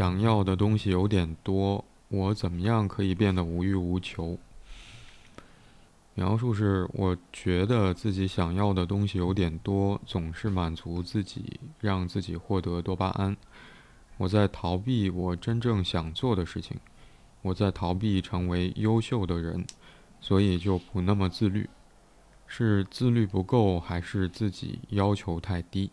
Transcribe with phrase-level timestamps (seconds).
[0.00, 4.38] 想要的东西有点多，我怎么样可以变得无欲无求？
[6.14, 13.36] 描述是：我觉得自己想要的东西有点多，总是满足自己，让自己获得多巴胺。
[14.16, 16.78] 我在逃避我真正想做的事情，
[17.42, 19.66] 我在逃避成为优秀的人，
[20.18, 21.68] 所以就不那么自律。
[22.46, 25.90] 是自律不够，还是自己要求太低？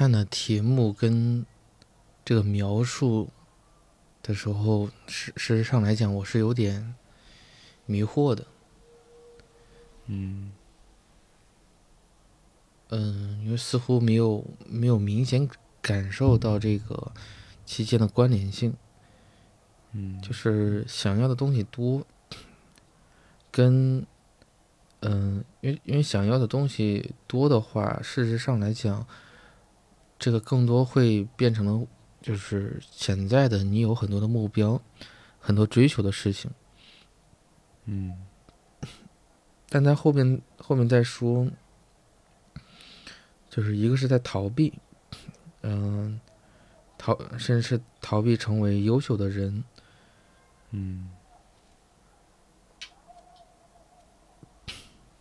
[0.00, 1.44] 看的题目跟
[2.24, 3.28] 这个描述
[4.22, 6.94] 的时候，事事实上来讲，我是有点
[7.84, 8.46] 迷惑的。
[10.06, 10.52] 嗯
[12.88, 15.46] 嗯，因为似乎没有没有明显
[15.82, 17.12] 感受到这个
[17.66, 18.74] 期间的关联性。
[19.92, 22.06] 嗯，就是想要的东西多，
[23.50, 24.06] 跟
[25.00, 29.06] 嗯，因为因为想要的东西多的话，事实上来讲。
[30.20, 31.86] 这个更多会变成了，
[32.20, 34.78] 就是潜在的你有很多的目标，
[35.40, 36.50] 很多追求的事情，
[37.86, 38.14] 嗯，
[39.70, 41.48] 但在后面后面再说，
[43.48, 44.74] 就是一个是在逃避，
[45.62, 46.20] 嗯，
[46.98, 49.64] 逃甚至是逃避成为优秀的人，
[50.72, 51.08] 嗯，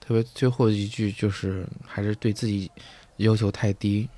[0.02, 2.70] 特别最后一句就是还是对自己
[3.16, 4.10] 要求太低。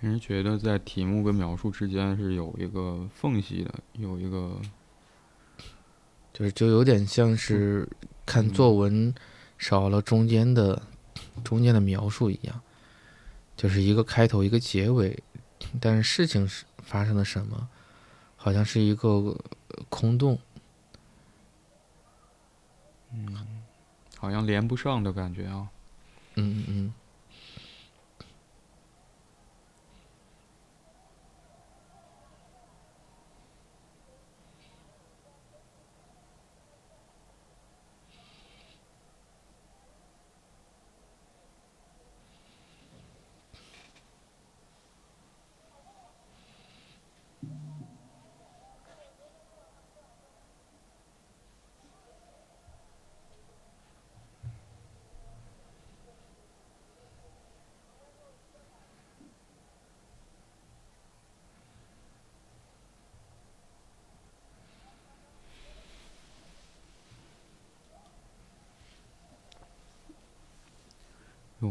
[0.00, 4.58] 人觉得在题目跟描述之间是有一个缝隙的，有一个，
[6.32, 7.86] 就是就有点像是
[8.24, 9.14] 看作文
[9.58, 10.80] 少了中间的
[11.44, 12.60] 中间的描述一样，
[13.56, 15.22] 就是一个开头一个结尾，
[15.78, 17.68] 但是事情是发生了什么，
[18.36, 19.36] 好像是一个
[19.90, 20.38] 空洞，
[23.12, 23.46] 嗯，
[24.16, 25.68] 好像连不上的感觉啊，
[26.36, 26.94] 嗯嗯嗯。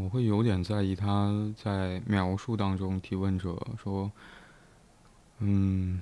[0.09, 4.11] 我会有点在意他在描述当中提问者说
[5.37, 6.01] ：“嗯，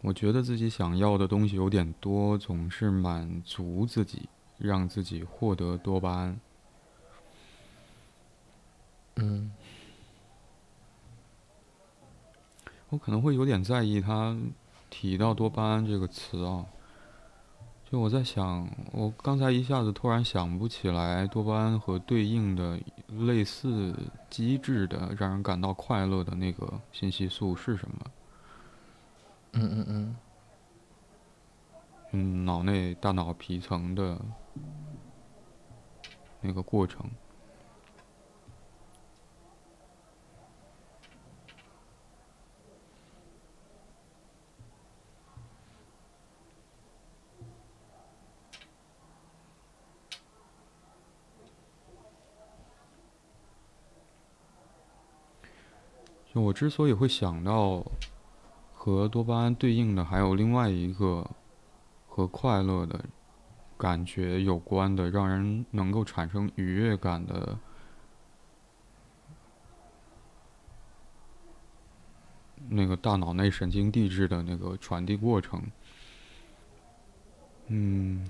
[0.00, 6.40] 我觉得自己想要的东西有点多，总是满足自己，让自己获得多巴胺。”
[9.14, 9.52] 嗯，
[12.88, 14.36] 我可能会有点在意他
[14.90, 16.66] 提到多巴胺这个词啊。
[17.90, 22.78] 就我在想，我刚才一下子突然想不起来多巴胺和对应的
[23.08, 23.94] 类似
[24.28, 27.96] 机制的让人感到快乐的那个信息素是什么。
[29.52, 30.16] 嗯嗯嗯。
[32.12, 34.20] 嗯，脑内大脑皮层的
[36.42, 37.10] 那个过程。
[56.48, 57.84] 我之所以会想到
[58.72, 61.30] 和多巴胺对应的，还有另外一个
[62.06, 63.04] 和快乐的
[63.76, 67.58] 感觉有关的，让人能够产生愉悦感的
[72.70, 75.62] 那个大脑内神经递质的那个传递过程，
[77.66, 78.26] 嗯。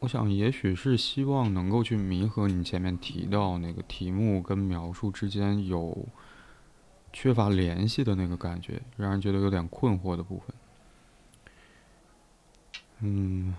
[0.00, 6.08] 我想，也许是希望能够去弥合你前面提到那个题目跟描述之间有
[7.12, 10.54] 缺乏联系的那个感觉，让人觉得有点困惑的部分。
[13.00, 13.54] 嗯。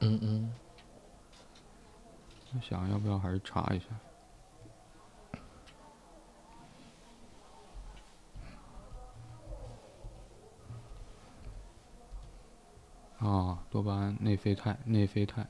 [0.00, 0.52] 嗯嗯。
[2.54, 3.86] 我想要不要还是查一下？
[13.26, 15.46] 啊，多巴胺、内啡肽、内啡肽。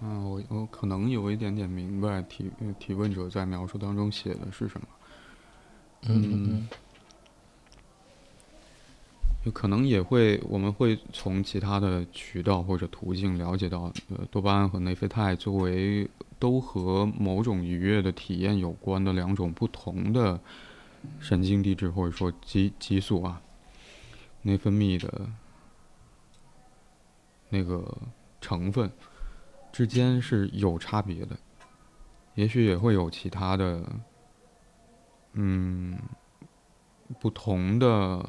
[0.00, 4.86] 嗯，我我可能有一点点明白提提问者在描述当中写的是什么。
[6.02, 6.68] 嗯，
[9.44, 16.08] 有可能也会，我们会从其他的渠道或者途径了解到，呃，多巴胺和内啡肽作为
[16.38, 20.38] 都和某种愉悦的体验有关的两种不同的
[21.18, 23.40] 神经递质或者说激激素啊，
[24.42, 25.28] 内分泌的
[27.48, 27.96] 那个
[28.40, 28.90] 成分。
[29.70, 31.36] 之间是有差别的，
[32.34, 33.84] 也许也会有其他的，
[35.34, 35.96] 嗯，
[37.20, 38.28] 不同的，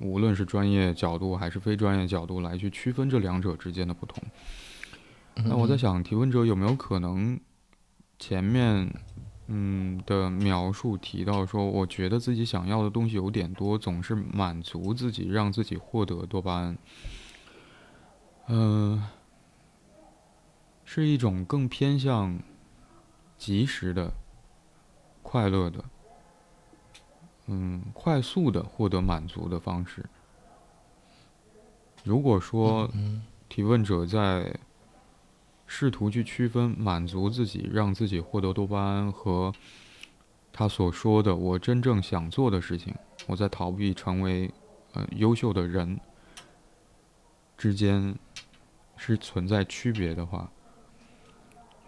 [0.00, 4.22] 无论是专业角度还是非专业角度来去区分这两者之间的不同。
[5.34, 7.38] 那我在想，提问者有没有可能
[8.18, 8.92] 前面
[9.46, 16.78] 嗯的描述提到说，我觉得自己想要的东西有点多，总是满足自己，让自己获得多巴胺，
[18.48, 19.02] 嗯。
[20.94, 22.38] 是一种更偏向
[23.38, 24.12] 及时的、
[25.22, 25.82] 快乐的、
[27.46, 30.04] 嗯，快速的获得满足的方式。
[32.04, 32.90] 如果说
[33.48, 34.54] 提问者在
[35.66, 39.50] 试图去区分满足自己、让自己获得多巴胺和
[40.52, 42.94] 他所说的“我真正想做的事情”，
[43.26, 44.52] 我在逃避成为
[44.92, 45.98] 呃优秀的人
[47.56, 48.14] 之间
[48.98, 50.52] 是存在区别的话。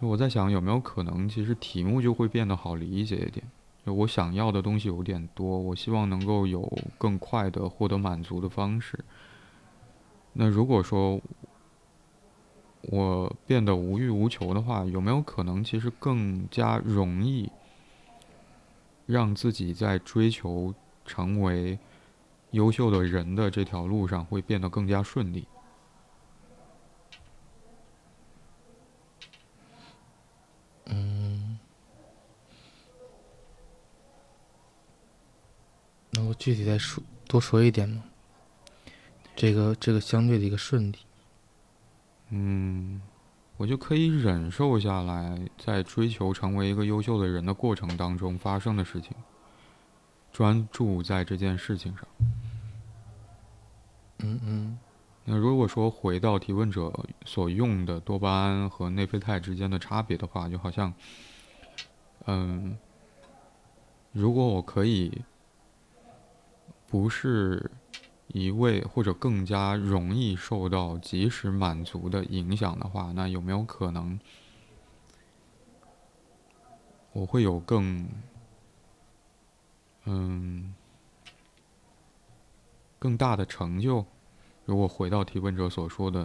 [0.05, 3.45] 我在想，有没有可能，其实题目就会变得好理解一点。
[3.87, 8.99] 就我想要的东西有点多，我希望能够有更快的获得满足的方式。
[10.33, 11.21] 那如果说
[12.83, 17.51] 我变得无欲无求的话，有没有可能，其实更加容易
[19.07, 20.75] 让自己在追求
[21.05, 21.79] 成为
[22.51, 25.47] 优秀的人的这条路上会变得更加顺利？
[36.39, 38.05] 具体再说多说一点吗？
[39.37, 40.99] 这个这个相对的一个顺利，
[42.29, 43.03] 嗯，
[43.57, 49.11] 我就可以忍受下来，在追求成为一个优秀的人的过程当中发生的事情，
[50.33, 52.07] 专注在这件事情上。
[54.21, 54.79] 嗯嗯。
[55.25, 56.93] 那如果说回到提问者
[57.25, 60.95] 所用的多巴胺和内啡肽之间的差别的话，就好像，
[62.27, 62.79] 嗯，
[64.13, 65.23] 如果我可以。
[66.95, 67.73] 不是
[68.29, 74.17] 一味或者更加容易受到及时满足的影响的话，那有没有可能
[77.13, 78.09] 我会有更
[80.05, 80.73] 嗯
[83.01, 84.07] 更大的成就？
[84.65, 86.21] 如果回到提问者所说的，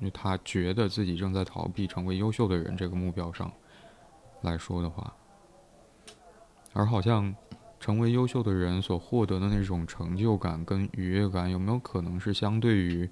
[0.00, 3.52] 因为他觉得自己正在逃避成为优秀的人这个目标上
[4.40, 5.14] 来说的话，
[6.72, 7.32] 而好像。
[7.78, 13.08] 成为优秀的人所获得的那种成就感跟愉悦感，有没有可能是相对于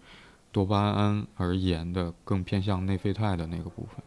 [0.51, 4.05] 多巴胺而言的更偏向内啡肽的那个部分？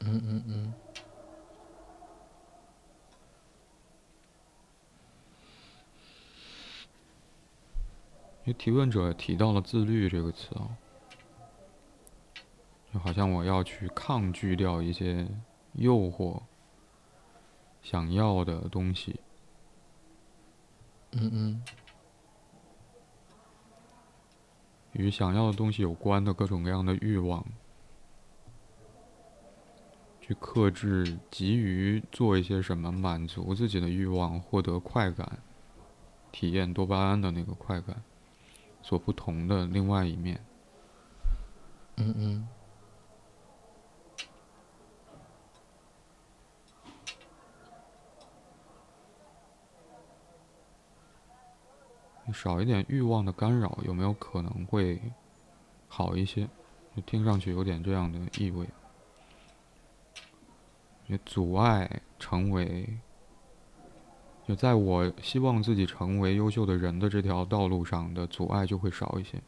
[0.00, 0.72] 嗯嗯嗯。
[8.44, 10.72] 因为提问者提到了“自律”这个词啊，
[12.92, 15.28] 就好像我要去抗拒掉一些
[15.74, 16.40] 诱惑。
[17.90, 19.18] 想要的东西，
[21.12, 21.62] 嗯嗯，
[24.92, 27.42] 与想要的东西有关的各种各样的欲望，
[30.20, 35.38] 去克制，急于做一些什么满足自己的欲望，获得快感，
[36.30, 38.02] 体验多巴胺的那个快感，
[38.82, 40.44] 所不同的另外一面。
[41.96, 42.48] 嗯嗯。
[52.32, 55.00] 少一点欲望的干扰，有没有可能会
[55.88, 56.48] 好一些？
[56.96, 58.66] 就听上去有点这样的意味。
[61.06, 62.98] 也阻碍成为，
[64.46, 69.40] 就在我希望自己成为优秀的人的这条道路上的阻碍就会少一些。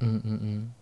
[0.00, 0.74] 嗯嗯嗯。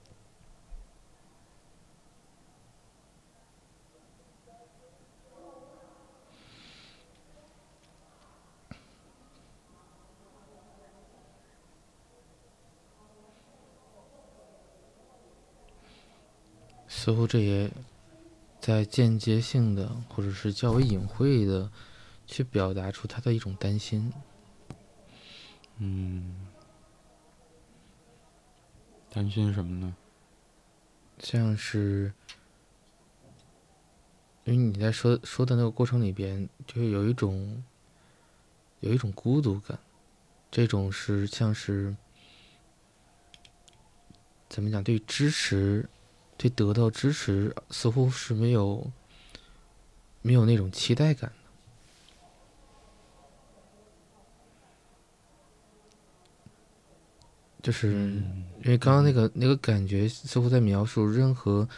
[17.03, 17.69] 似乎这也
[18.61, 21.69] 在间接性的，或者是较为隐晦的，
[22.29, 24.13] 去表达出他的一种担心。
[25.79, 26.47] 嗯，
[29.11, 29.97] 担心什么呢？
[31.19, 32.13] 像是，
[34.45, 37.65] 因为你在说说的那个过程里边，就是有一种
[38.79, 39.77] 有一种孤独感，
[40.53, 41.97] 这种是像是
[44.49, 44.85] 怎么讲？
[44.85, 45.89] 对支持。
[46.43, 48.91] 对得到支持，似乎是没有
[50.23, 51.37] 没有那种期待感的，
[57.63, 57.93] 就是
[58.65, 61.69] 因为刚刚那个那个感觉，似乎在描述任何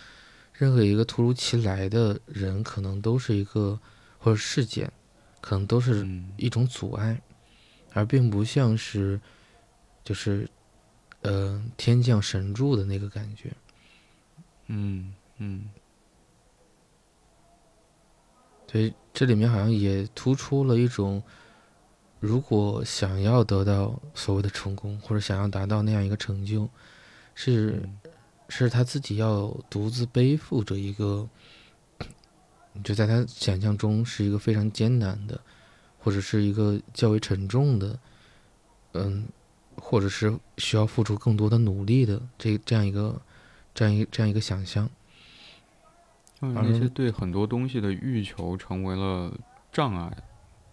[0.55, 3.79] 任何一个突如其来的人，可能都是一个
[4.19, 4.91] 或者事件，
[5.43, 7.21] 可能都是一种阻碍，
[7.93, 9.21] 而并不像是
[10.03, 10.49] 就是
[11.21, 13.53] 呃天降神助的那个感觉。
[14.67, 15.69] 嗯嗯，
[18.67, 21.23] 对，这里面好像也突出了一种，
[22.19, 26.67] 如果想要得到所谓的成功，或者想要达到那样一个成就，
[27.35, 27.87] 是
[28.49, 31.29] 是他自己要独自背负着一个，
[32.83, 35.39] 就在他想象中是一个非常艰难的，
[35.99, 37.99] 或者是一个较为沉重的，
[38.93, 39.27] 嗯，
[39.77, 43.21] 或者是需要付出更多的努力的这这样一个。
[43.75, 44.89] 这样一这样一个想象，
[46.41, 49.37] 而那些对很多东西的欲求成为了
[49.73, 50.17] 障碍、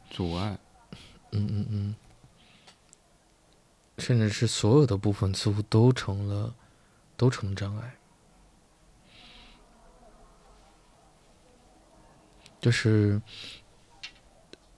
[0.09, 0.57] 阻碍。
[1.31, 1.95] 嗯嗯嗯，
[3.97, 6.53] 甚至是所有的部分似乎都成了
[7.17, 7.95] 都成障碍。
[12.59, 13.19] 就是，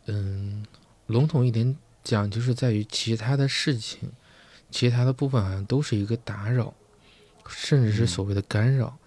[0.05, 0.65] 嗯，
[1.07, 4.11] 笼统一点讲，就是在于其他的事情，
[4.71, 6.73] 其他的部分好像都是一个打扰。
[7.47, 8.97] 甚至是所谓的干扰，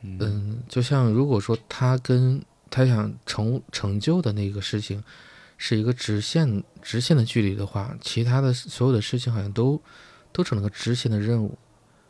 [0.00, 5.02] 嗯，就像如果说他跟他想成成就的那个事情
[5.56, 9.80] 是一个直线直线的距离的话，其他的所有的事情好像都
[10.32, 11.56] 都成了个直线的任务，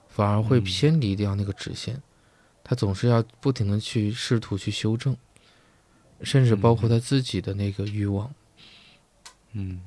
[0.09, 2.03] 反而会偏离掉那个直线。
[2.65, 5.17] 他总是要不停的去试图去修正，
[6.23, 8.33] 甚至包括他自己的那个欲望，
[9.53, 9.81] 嗯。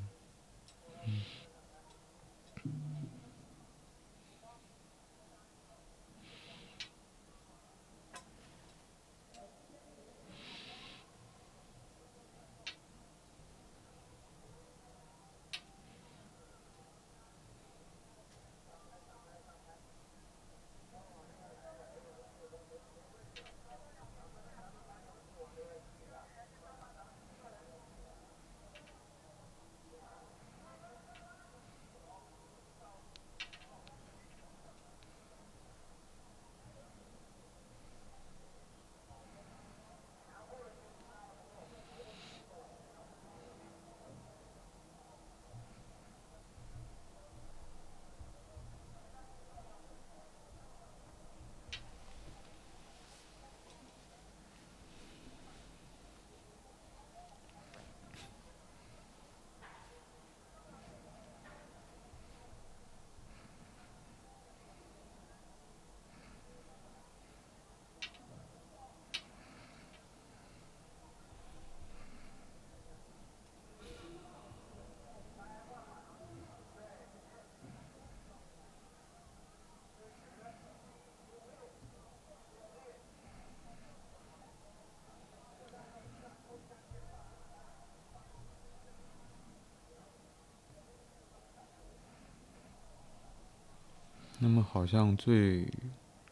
[94.38, 95.66] 那么好像最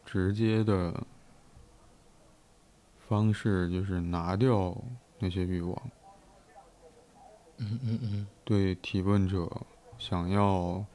[0.05, 1.03] 直接的
[3.07, 4.75] 方式就是拿掉
[5.19, 5.81] 那些欲望。
[7.57, 8.27] 嗯嗯嗯。
[8.43, 9.49] 对提问者
[9.97, 10.85] 想要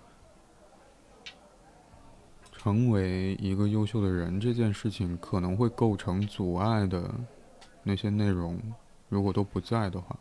[2.52, 7.12] 成为一个优秀的人这件事情，可能会构成阻碍的
[7.82, 8.60] 那些内容，
[9.08, 10.16] 如果都不在的话。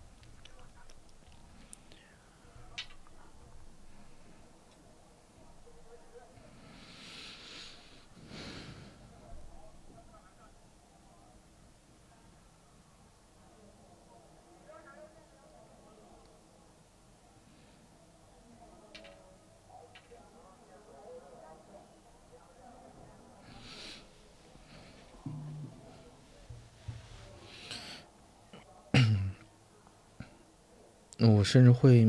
[31.21, 32.05] 我甚至会，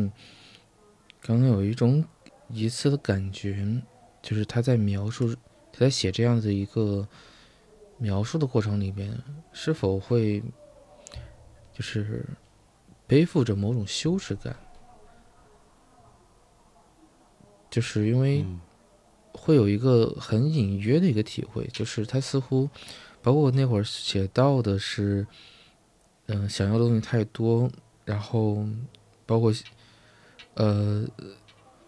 [1.18, 2.04] 可能有一种
[2.50, 3.82] 一次的感觉，
[4.20, 5.34] 就是他在描述，
[5.72, 7.08] 他在写这样子一个
[7.96, 9.18] 描述的过程里边，
[9.50, 10.42] 是否会
[11.72, 12.26] 就是
[13.06, 14.54] 背负着某种羞耻感？
[17.70, 18.44] 就是因为
[19.32, 22.68] 会有一个很隐约的一个体会，就是他似乎，
[23.22, 25.26] 包括那会儿写到的是，
[26.26, 27.70] 嗯，想要的东西太多，
[28.04, 28.66] 然后。
[29.30, 29.52] 包括，
[30.54, 31.06] 呃，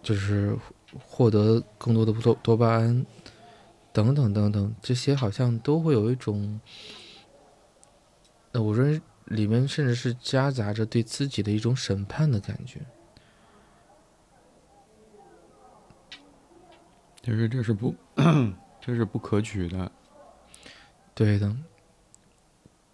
[0.01, 0.57] 就是
[0.97, 3.05] 获得更多的多多巴胺，
[3.93, 6.61] 等等等等，这些好像都会有一种，
[8.53, 12.81] 那我认为里面甚至是夹杂着对自己的一种审判的感觉。
[17.21, 17.93] 就是这是不，
[18.81, 19.91] 这是不可取的。
[21.13, 21.57] 对的，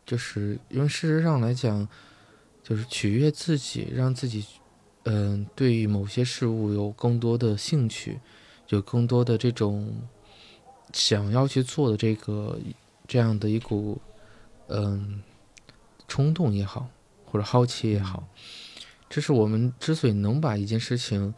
[0.06, 1.86] 就是因为事实上来讲。
[2.68, 4.44] 就是取悦自己，让自己，
[5.04, 8.20] 嗯，对于某些事物有更多的兴趣，
[8.68, 9.90] 有更多的这种
[10.92, 12.58] 想要去做的这个
[13.06, 13.98] 这样的一股，
[14.66, 15.22] 嗯，
[16.06, 16.90] 冲动也好，
[17.24, 18.28] 或者好奇也好，
[19.08, 21.32] 这是我们之所以能把一件事情，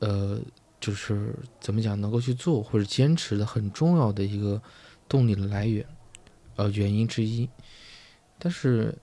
[0.00, 0.38] 呃，
[0.78, 4.60] 就是怎么讲，能够去做或者坚持的很重要的一个
[5.08, 5.86] 动力的来源，
[6.56, 7.48] 呃，原因之一，
[8.38, 8.94] 但是。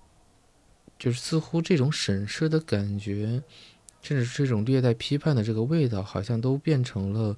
[1.04, 3.44] 就是似乎这种审视的感觉，
[4.02, 7.38] 甚至是这种略带批判的这个味道，好像都变成了，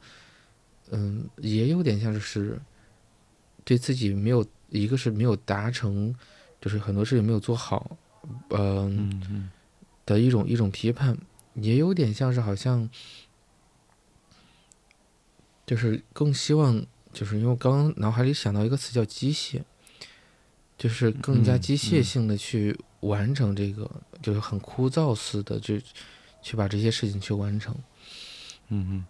[0.91, 2.62] 嗯，也有点像是
[3.63, 6.13] 对自己没有一个是没有达成，
[6.62, 7.97] 就是很多事情没有做好，
[8.51, 9.49] 嗯，
[10.06, 11.17] 的一种一种批判，
[11.56, 12.88] 也有点像是好像，
[15.65, 19.63] 就是更希望，就是因为我刚刚脑海里想到一个词叫机械，
[20.78, 22.78] 就是更加机械性的去。
[23.02, 23.88] 完成这个
[24.20, 25.76] 就是很枯燥似的，就
[26.42, 27.76] 去把这些事情去完成。
[28.70, 29.06] 嗯嗯。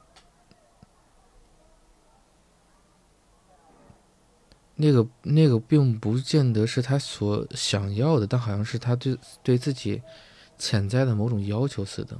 [4.76, 10.02] 那个那个并不见得是他所想要的，但好像是他对对自己
[10.58, 12.20] 潜在的某种要求似的。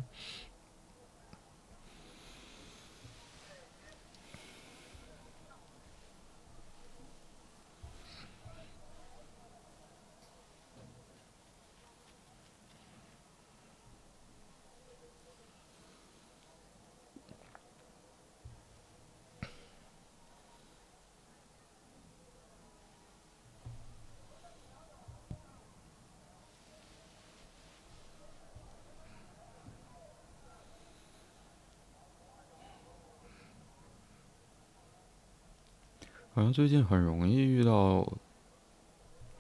[36.56, 38.10] 最近很容易遇到，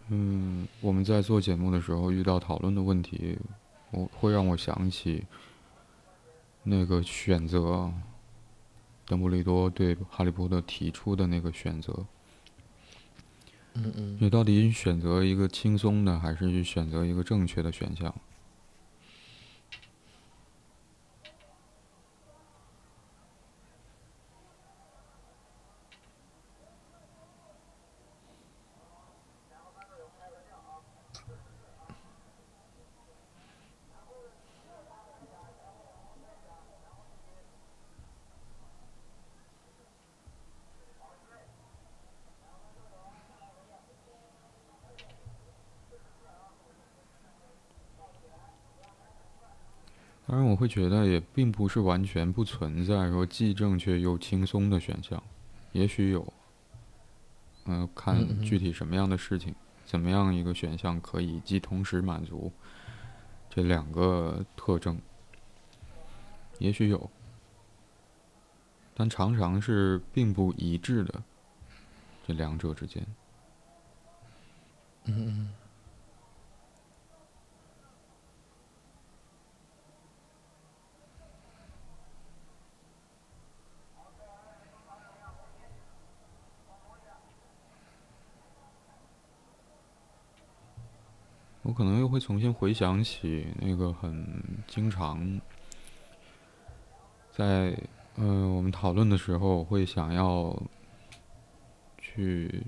[0.10, 3.40] 嗯，我们在做节目的时候遇到讨论的问题，
[3.92, 5.24] 我会让我想起
[6.64, 7.90] 那个选择，
[9.06, 12.06] 邓布利多对哈利波特提出的那个选择。
[13.76, 14.18] 嗯嗯。
[14.20, 18.14] 你到底选择一个轻松的，还是去选择一个正确的选项？
[50.66, 55.22] 会觉得也并不是完全不存在说既正确又轻松的选项，
[55.74, 56.34] 也许有。
[57.66, 59.54] 嗯，看具体什么样的事情，
[59.86, 62.52] 怎么样一个选项可以既同时满足
[63.48, 65.00] 这两个特征，
[66.58, 67.10] 也许有。
[68.96, 71.24] 但常常是并不一致的，
[72.26, 73.06] 这两者之间。
[75.06, 75.50] 嗯嗯。
[91.66, 94.24] 我可能又会重新回想起那个很
[94.68, 95.42] 经常
[97.32, 97.76] 在
[98.18, 100.56] 嗯我们讨论的时候会想要
[101.98, 102.64] 去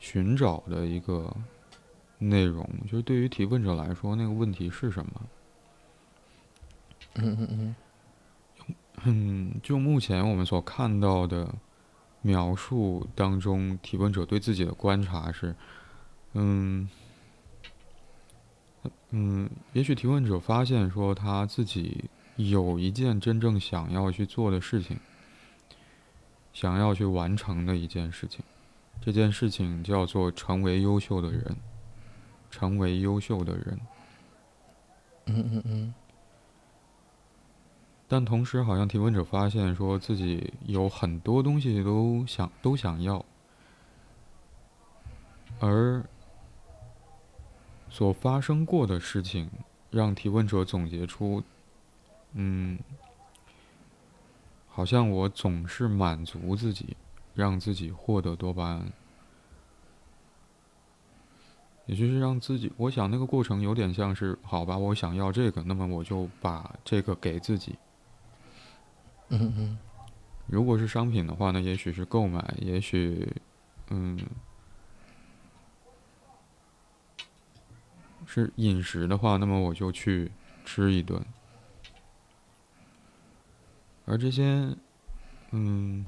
[0.00, 1.32] 寻找的一个
[2.18, 5.12] 内容，就是对于提问者来说，那个问题是什么？
[7.14, 7.76] 嗯嗯嗯。
[9.04, 11.54] 嗯，就目前我们所看到的
[12.20, 15.54] 描述当中，提问者对自己的观察是，
[16.32, 16.88] 嗯。
[19.14, 24.98] 嗯，也许提问者发现说他自己有一件真正想要去做的事情，
[26.54, 28.42] 想要去完成的一件事情，
[29.02, 31.54] 这件事情叫做成为优秀的人，
[32.50, 33.78] 成为优秀的人。
[35.26, 35.94] 嗯嗯嗯。
[38.08, 43.22] 但同时，好像提问者发现说自己有很多东西都想都想要，
[45.60, 46.02] 而。
[47.92, 49.50] 所发生过的事情，
[49.90, 51.42] 让提问者总结出，
[52.32, 52.78] 嗯，
[54.66, 56.96] 好像我总是满足自己，
[57.34, 58.90] 让自己获得多巴胺，
[61.84, 67.76] 也就是让自己，我想那个过程有点像是，好吧，我想要这个，那么我就把这个给自己。
[69.28, 69.78] 嗯嗯。
[70.46, 73.30] 如果是商品的话呢，也许是购买，也许，
[73.90, 74.18] 嗯。
[78.34, 80.32] 是饮食的话，那么我就去
[80.64, 81.22] 吃一顿。
[84.06, 84.74] 而这些，
[85.50, 86.06] 嗯，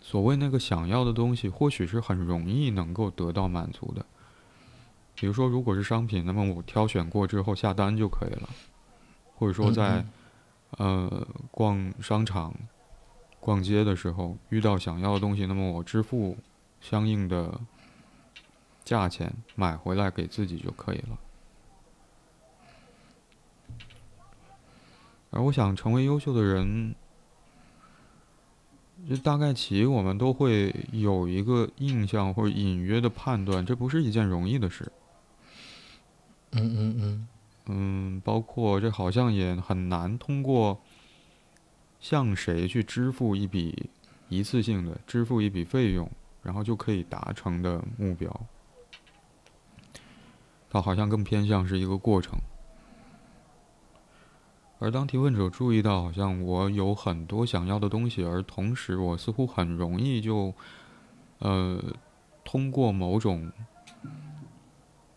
[0.00, 4.06] 所谓那个想要的东西，或许是很容易能够得到满足的。
[5.14, 8.48] 比如说，如果是商品，那么我挑选过之后下单就可以了；
[9.36, 10.02] 或者说在
[10.78, 12.54] 呃逛商场、
[13.40, 16.38] 逛街的时候遇到想要的东西，那么我支付
[16.80, 17.60] 相应的。
[18.84, 21.18] 价钱买回来给自己就可以了。
[25.30, 26.94] 而我想成为优秀的人，
[29.08, 34.92] 就大概其我们都会有一个印象或者隐约的判断，这不是一件容易的事。
[36.50, 37.28] 嗯嗯嗯。
[37.66, 40.80] 嗯，包括这好像也很难通过
[42.00, 43.88] 向谁去支付一笔
[44.28, 46.10] 一次性的支付一笔费用，
[46.42, 48.28] 然后就可以达成的目标。
[50.72, 52.38] 它好像更偏向是一个过程，
[54.78, 60.54] 而当提问者注意到，好像我有很多想要的东西，而同时我似乎很容易就，
[61.40, 61.78] 呃，
[62.42, 63.52] 通过某种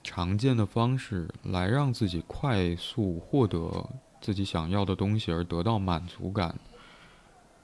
[0.04, 3.90] 常见的方式来让自己快速获得
[4.20, 6.60] 自己想要的东西而得到满足感，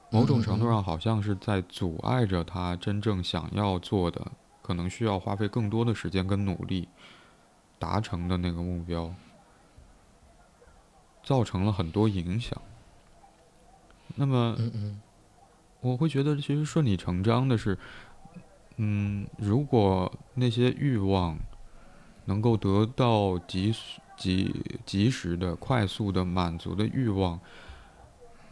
[0.09, 6.87] 某种程度上好像是在阻碍着他真正想要做的，可能需要花费更多的时间跟努力。
[7.81, 9.11] 达成的那个目标，
[11.23, 12.61] 造成了很多影响。
[14.15, 14.55] 那么，
[15.79, 17.75] 我会觉得其实顺理成章的是，
[18.75, 21.35] 嗯，如果那些欲望
[22.25, 23.73] 能够得到及
[24.15, 27.39] 及及时的、快速的满足的欲望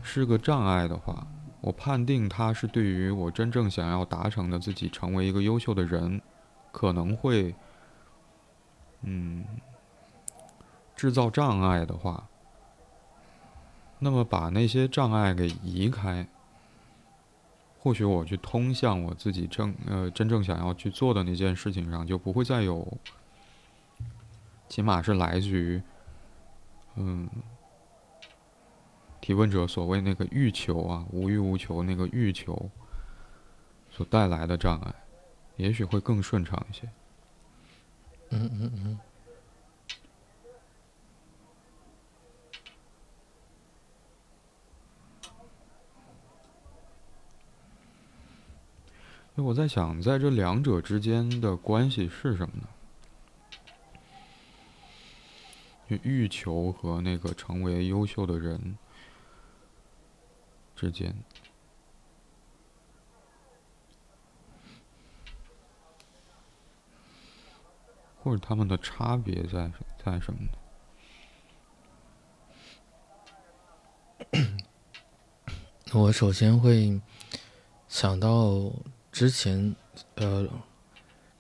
[0.01, 1.27] 是个障碍的话，
[1.61, 6.19] 我判定它是对于我真正想要达成的自己成为一个优秀的人，
[6.71, 7.53] 可能会。
[9.01, 9.45] 嗯，
[10.95, 12.27] 制造障碍的话，
[13.99, 16.27] 那么把那些障碍给移开，
[17.79, 22.85] 或许我去通向我自己正呃真正想要去做的那件事情上，就不会再有，
[24.67, 25.81] 起码是来自于，
[26.95, 27.29] 嗯，
[29.21, 32.69] 提问者所谓那个欲求啊，无欲无求那个欲求
[33.89, 34.93] 所带来的障碍，
[35.55, 36.89] 也许会更顺畅一些。
[38.31, 38.99] 嗯嗯嗯。
[49.35, 52.67] 我在想，在这两者之间的关系是什么呢？
[56.03, 58.77] 欲求和那个成为优秀的人
[60.75, 61.15] 之间。
[68.21, 69.71] 或者他们的差别在
[70.03, 70.49] 在什么呢？
[75.93, 76.99] 我首先会
[77.87, 78.71] 想到
[79.11, 79.75] 之前，
[80.15, 80.47] 呃，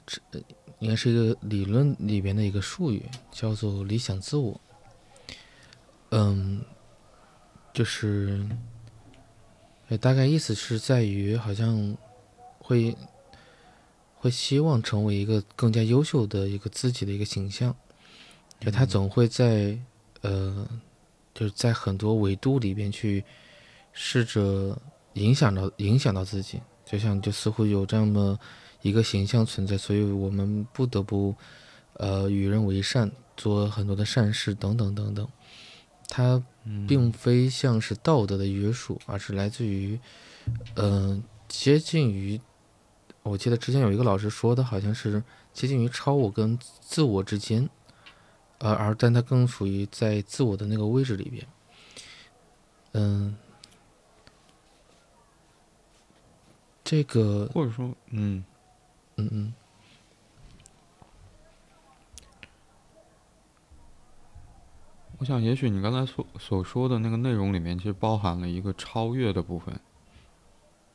[0.05, 0.19] 这
[0.79, 4.59] 应该是一个理论里边的一个术语，叫做理想自我。
[6.11, 6.65] 嗯，
[7.71, 8.43] 就是，
[10.01, 11.95] 大概意思是在于，好像
[12.57, 12.95] 会
[14.19, 17.73] 会希望成为一个更加优秀的一个自己的一个形象，
[18.59, 19.79] 就他总会在
[20.21, 20.67] 呃，
[21.33, 23.23] 就是在很多维度里边去
[23.93, 24.77] 试着
[25.13, 28.37] 影响到影响到自己，就像就似乎有这么
[28.81, 31.33] 一个形象存在，所以我们不得不
[31.93, 35.25] 呃与人为善，做很多的善事等等等等。
[36.09, 36.43] 它
[36.87, 39.97] 并非像是道德的约束，而是来自于，
[40.75, 42.41] 嗯，接近于，
[43.29, 47.69] 我记得之前有一个老师说的，好像是接近于超我跟自我之间，
[48.57, 51.47] 呃而但它更属于在自我的那个位置里边，
[52.93, 53.37] 嗯，
[56.83, 58.43] 这个或者说，嗯，
[59.17, 59.53] 嗯嗯。
[65.19, 69.77] 我想，也许你刚才所所说的那个内容里面，其实包含了一个超越的部分。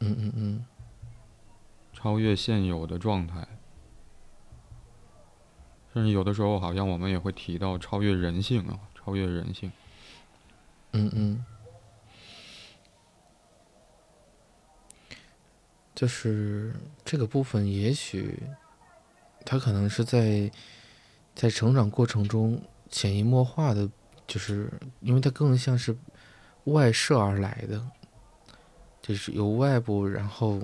[0.01, 0.66] 嗯嗯嗯。
[1.94, 3.48] 超越现有的状态，
[5.94, 9.72] 甚至有的时候，好像我们也会提到超越人性啊，超越人性。
[10.92, 11.44] 嗯嗯。
[15.94, 18.42] 就是这个部分，也许
[19.46, 20.50] 他可能是在
[21.35, 23.88] 在成长过程中潜移默化的。
[24.26, 25.94] 就是因为它更像是
[26.64, 27.87] 外射而来的，
[29.02, 30.59] 就是由外部，然后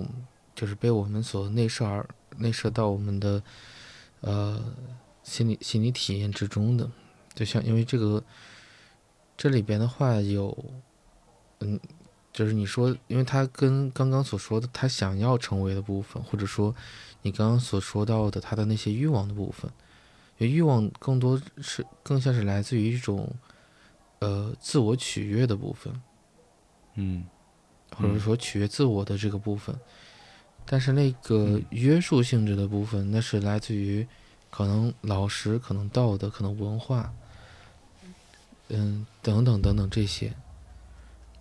[0.55, 3.41] 就是被我们所内射而内射到我们的
[4.21, 4.63] 呃
[5.23, 6.89] 心理心理体验之中的。
[7.33, 8.23] 就像因为这个
[9.37, 10.57] 这里边的话有，
[11.59, 11.79] 嗯，
[12.31, 16.75] 就是你说，因为他跟刚刚所说的他想要成为的部分，或者说
[17.21, 19.71] 你刚刚所说到的他的那些欲望的部分，
[20.37, 23.33] 因为欲望更多是更像是来自于一种。
[24.23, 25.99] 呃，自我取悦的部分，
[26.93, 27.25] 嗯，
[27.97, 29.75] 或者说取悦自我的这个部分，
[30.71, 34.07] 但是那个约束性质的部分，那是来自于
[34.49, 37.11] 可能老师、可能道德、可能文化，
[38.69, 40.31] 嗯，等等等等这些。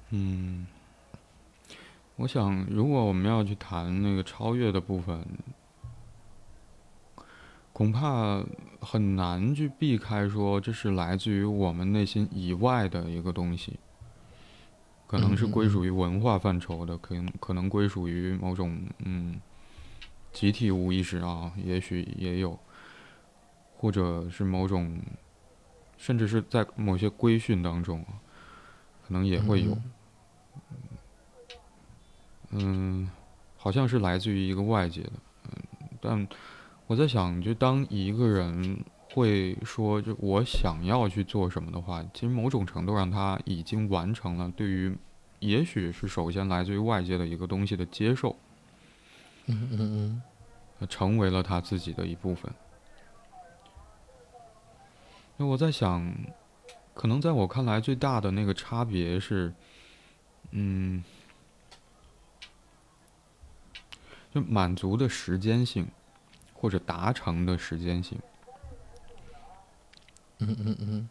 [0.09, 0.67] 嗯，
[2.17, 5.25] 我想，如果我们要去谈那个超越的部分。
[7.73, 8.45] 恐怕
[8.81, 13.79] 很难去避开说这是来自于我们内心以外的一个东西，
[15.11, 19.41] 可能是归属于文化范畴的，可能可能归属于某种嗯
[20.33, 22.57] 集体无意识啊，也许也有，
[23.77, 24.97] 或者是某种，
[25.99, 28.05] 甚至是在某些规训当中，
[29.05, 29.77] 可能也会有，
[32.51, 33.11] 嗯，
[33.57, 35.13] 好像是来自于一个外界的，
[35.47, 36.29] 嗯，但。
[36.87, 44.97] 我在想，就当一个人会说，就我想要去做什么的话，其实某种程度上他已经完成了对于，
[45.41, 48.37] 也许是首先来自于外界的一个东西的接受，
[49.47, 50.23] 嗯嗯
[50.79, 52.53] 嗯，成为了他自己的一部分。
[55.37, 56.15] 那我在想，
[56.95, 59.53] 可能在我看来最大的那个差别是，
[60.51, 61.03] 嗯，
[64.33, 65.87] 就满足的时间性。
[66.53, 68.21] 或者达成的时间性。
[70.41, 71.09] 嗯嗯嗯。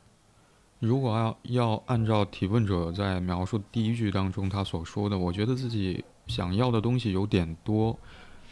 [0.79, 7.97] 如果要要按照提问者在描述第一句当中他所说的，我觉得自己想要的东西有点多，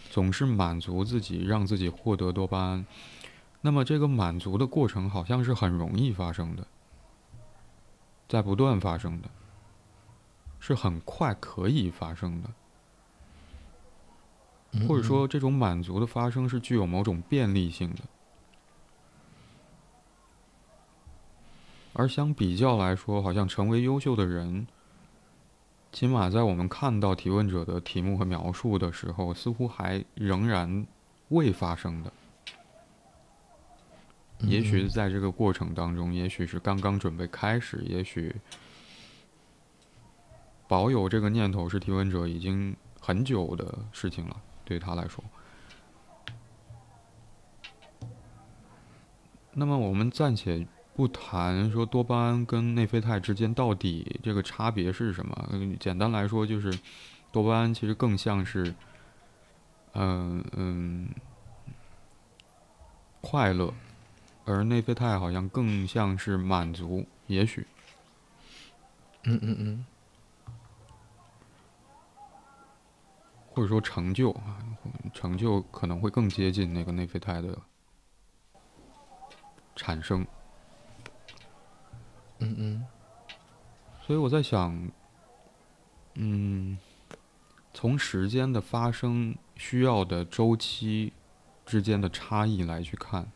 [0.09, 2.85] 总是满足自己，让自己获得多巴胺。
[3.61, 6.67] 那么这个满足的过程好像是很容易发生的，
[8.27, 9.29] 在不断发生的，
[10.59, 12.49] 是很快可以发生的。
[14.85, 18.01] 或者说，这种满足的发生是具有某种便利性的，
[21.97, 24.67] 而相比较来说，好像成为优秀的人，
[25.91, 30.85] 起码在我们看到提问者的题目和描述的时候，似乎还仍然
[31.29, 32.13] 未发生的。
[34.41, 38.35] 也许在这个过程当中，也许是刚刚准备开始，也许
[40.67, 44.39] 保有这个念头是提问者已经很久的事情了。
[44.63, 45.23] 对他来说，
[49.53, 55.47] 那么我们暂且不谈说多巴胺跟内啡肽之间到底这个差别是什么。
[55.79, 56.75] 简单来说，就是
[57.31, 58.73] 多巴胺其实更像是，
[59.93, 61.07] 嗯嗯，
[63.21, 63.71] 快乐，
[64.43, 67.05] 而内啡肽好像更像是满足。
[67.27, 67.67] 也许，
[69.25, 69.85] 嗯嗯嗯。
[73.53, 74.57] 或者说成就啊，
[75.13, 77.55] 成就可能会更接近那个内啡肽的
[79.75, 80.25] 产生。
[82.39, 82.85] 嗯嗯，
[84.05, 84.91] 所以我在想，
[86.13, 86.77] 嗯，
[87.73, 91.13] 从时间的发生需要的周期
[91.65, 93.31] 之间的差异来去看，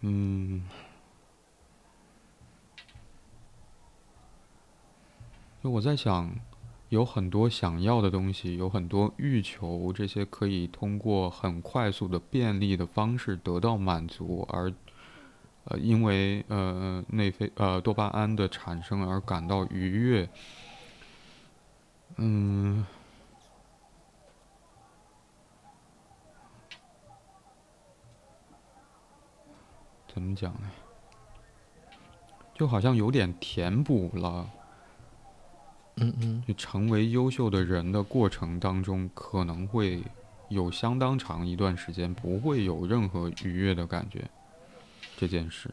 [0.00, 0.68] 嗯，
[5.62, 6.30] 就我在想，
[6.90, 14.70] 有很多想要的东西，有很多欲求，这些可以通过很快速的、便利的方式得到满足，而。
[15.64, 20.28] 呃，因为呃内啡呃多巴胺的产生而感到愉悦，
[22.16, 22.84] 嗯，
[30.06, 30.70] 怎么讲呢？
[32.54, 34.48] 就好像有点填补了，
[35.96, 40.04] 嗯嗯，就成为优秀的人的过程当中，可能会
[40.50, 44.30] 有相当长一段时间不会有任何愉悦的感觉。
[45.16, 45.72] 这件事，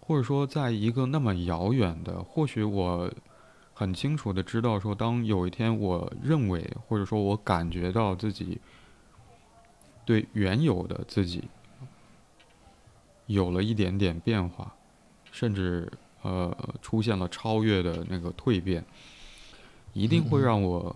[0.00, 3.10] 或者说，在一个那么遥远的，或许我
[3.72, 8.60] 很清楚的知道，说当有一天我认为，或者说我感觉到自己
[10.04, 11.48] 对原有的自己
[13.26, 14.74] 有了一点点变化，
[15.32, 15.90] 甚至
[16.22, 18.84] 呃出现了超越的那个蜕变，
[19.92, 20.94] 一定会让我。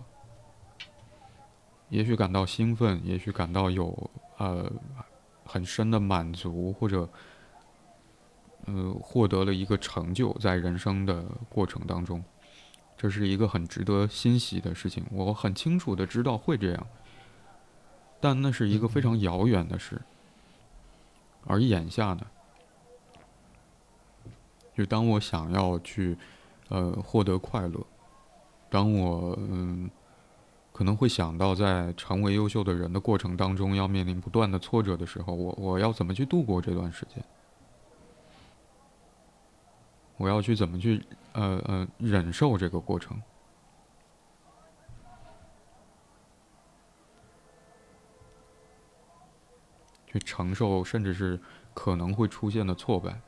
[1.91, 4.71] 也许感到兴奋，也许感到有呃
[5.43, 7.07] 很深的满足，或者
[8.65, 12.23] 呃获得了一个成就，在人生的过程当中，
[12.95, 15.03] 这是一个很值得欣喜的事情。
[15.11, 16.87] 我很清楚的知道会这样，
[18.21, 20.01] 但那是一个非常遥远的事。
[21.45, 22.25] 而眼下呢，
[24.73, 26.17] 就当我想要去
[26.69, 27.85] 呃获得快乐，
[28.69, 29.91] 当我嗯。
[30.71, 37.23] 可能会想到，在成为优秀的人的过程当中，要面临不断的挫折的时候，我我要怎么去度过这段时间？
[40.17, 41.03] 我要去怎么去
[41.33, 43.21] 呃呃忍受这个过程？
[50.07, 51.39] 去承受，甚至是
[51.73, 53.21] 可能会出现的挫败？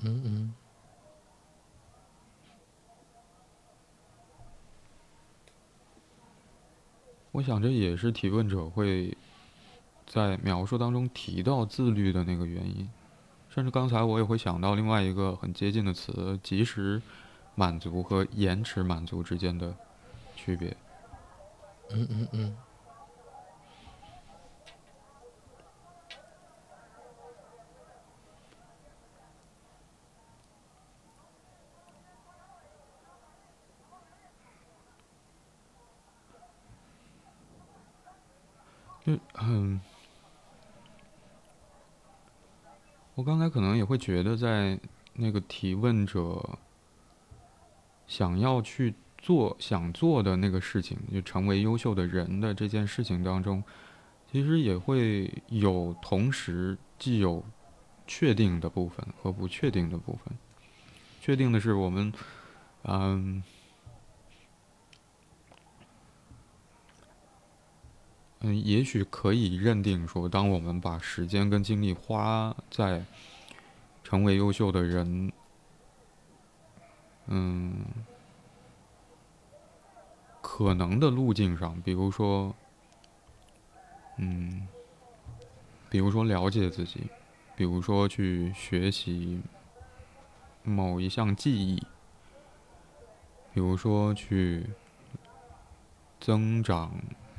[0.00, 0.54] 嗯嗯。
[7.34, 9.12] 我想，这也是提问者会
[10.06, 12.88] 在描述当中提到自律的那个原因。
[13.48, 17.02] 甚至刚才我也会想到另外一个很接近的词——及时
[17.56, 19.74] 满足和延迟满足之间的
[20.36, 20.76] 区别。
[21.90, 22.56] 嗯嗯嗯。
[39.04, 39.12] 就
[39.42, 39.78] 嗯，
[43.14, 44.80] 我刚才可能也会觉得，在
[45.12, 46.58] 那个提问者
[48.06, 53.62] 想要去做、想做的那个事情，就成为优秀的人的这件事情当中，
[54.32, 57.44] 其实也会有同时既有
[58.06, 60.34] 确定的部分和不确定的部分。
[61.20, 62.10] 确定的是，我们
[62.84, 63.42] 嗯。
[68.46, 73.02] 嗯，也许可以认定说，当我们把时间跟精力花在
[74.02, 75.32] 成为优秀的人，
[77.28, 77.86] 嗯，
[80.42, 82.54] 可能的路径上，比如说，
[84.18, 84.68] 嗯，
[85.88, 87.00] 比如说了解自己，
[87.56, 89.40] 比如说去学习
[90.62, 91.82] 某一项技艺，
[93.54, 94.66] 比如说去
[96.20, 96.92] 增长。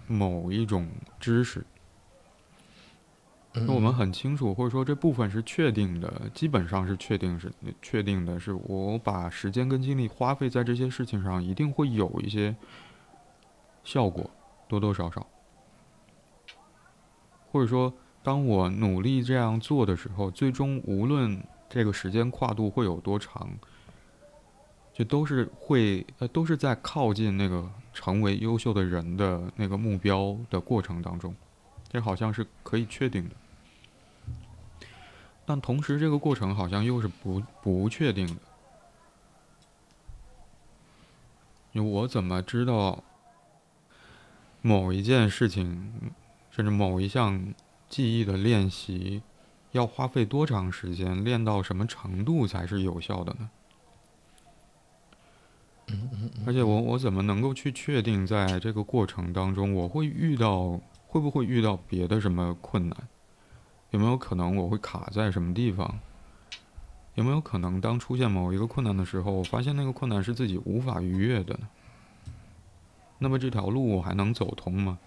[0.08, 0.88] 某一种
[1.20, 1.66] 知识，
[3.54, 7.52] 那我们很清楚，或者说这部分是确定的，基本上是确定是
[7.82, 12.56] 确定的，是我把时间跟精力花费在这些事情上，一定会有一些
[13.84, 14.30] 效果，
[14.68, 15.26] 多多少少，
[17.52, 23.50] 或者说，当我努力这样做的时候，最终无论这个时间跨度会有多长。
[24.98, 31.34] 就都是会，呃，都是在靠近那个成为优秀的人的那个目标的过程当中，
[31.90, 33.36] 这好像是可以确定的。
[35.46, 38.36] 但同时，这个过程好像又是不不确定的。
[41.82, 43.04] 我怎么知道
[44.62, 46.12] 某一件事情，
[46.52, 47.54] 甚至某一项
[47.88, 49.22] 记忆的练习，
[49.72, 53.50] 要花费多长时间，练到什么程度才是有效的呢？
[56.46, 62.98] 而且我我怎么能够去确定，在这个过程当中，我会遇到会不会遇到别的什么困难？
[63.92, 66.00] 有没有可能我会卡在什么地方？
[67.14, 71.68] 有没有可能当出现某一个困难的时候，我发现那个困难是自己无法逾越的呢？
[73.20, 75.00] 那么这条路我还能走通吗？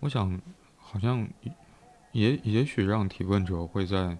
[0.00, 0.40] 我想，
[0.76, 1.28] 好像
[2.12, 4.16] 也也许让提问者会在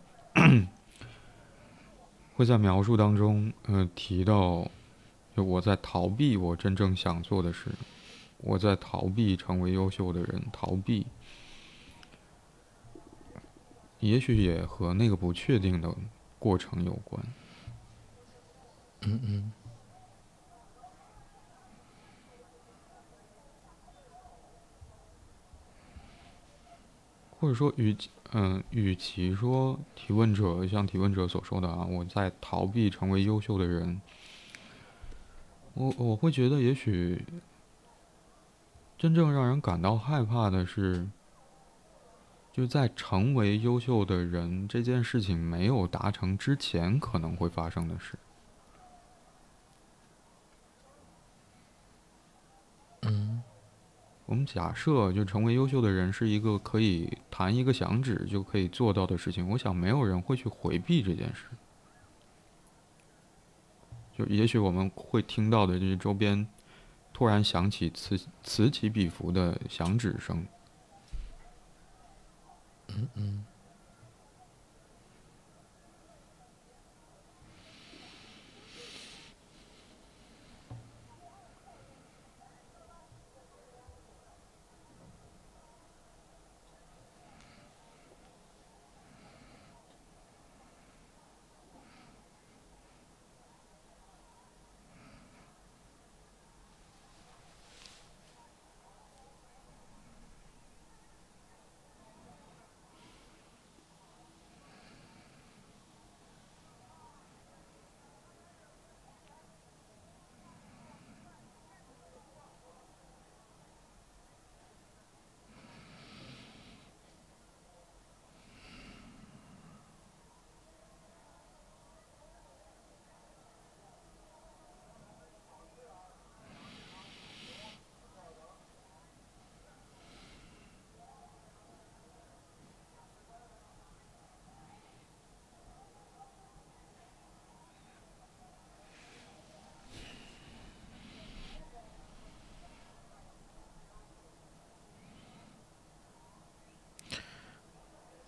[2.35, 4.70] 会在描述当中，呃，提到，
[5.35, 7.70] 就我在逃避我真正想做的事，
[8.39, 11.07] 我在逃避成为优秀的人，逃避，
[14.01, 15.95] 也许也和那个不确定的
[16.39, 17.22] 过程有关。
[19.01, 19.53] 嗯嗯。
[27.41, 33.99] 或者说，与其嗯，与其说提问者像提问者所说的啊，我在逃避成为优秀的人，
[35.72, 37.24] 我我会觉得，也许
[38.99, 41.09] 真正让人感到害怕的是，
[42.53, 48.18] 就在成为优秀的人这件事情没有达成之前，可能会发生的事。
[54.31, 59.51] 我们假设，就成为优秀的人是一个可以弹一个响指就可以做到的事情。
[59.51, 61.47] 我想，没有人会去回避这件事。
[64.16, 66.47] 就也许我们会听到的，就是周边
[67.12, 70.47] 突然响起此此起彼伏的响指声。
[72.87, 73.45] 嗯嗯。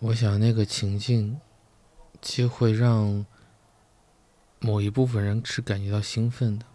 [0.03, 1.39] 我想那个情境，
[2.21, 3.25] 就会让
[4.59, 6.65] 某一部分人是感觉到兴奋的。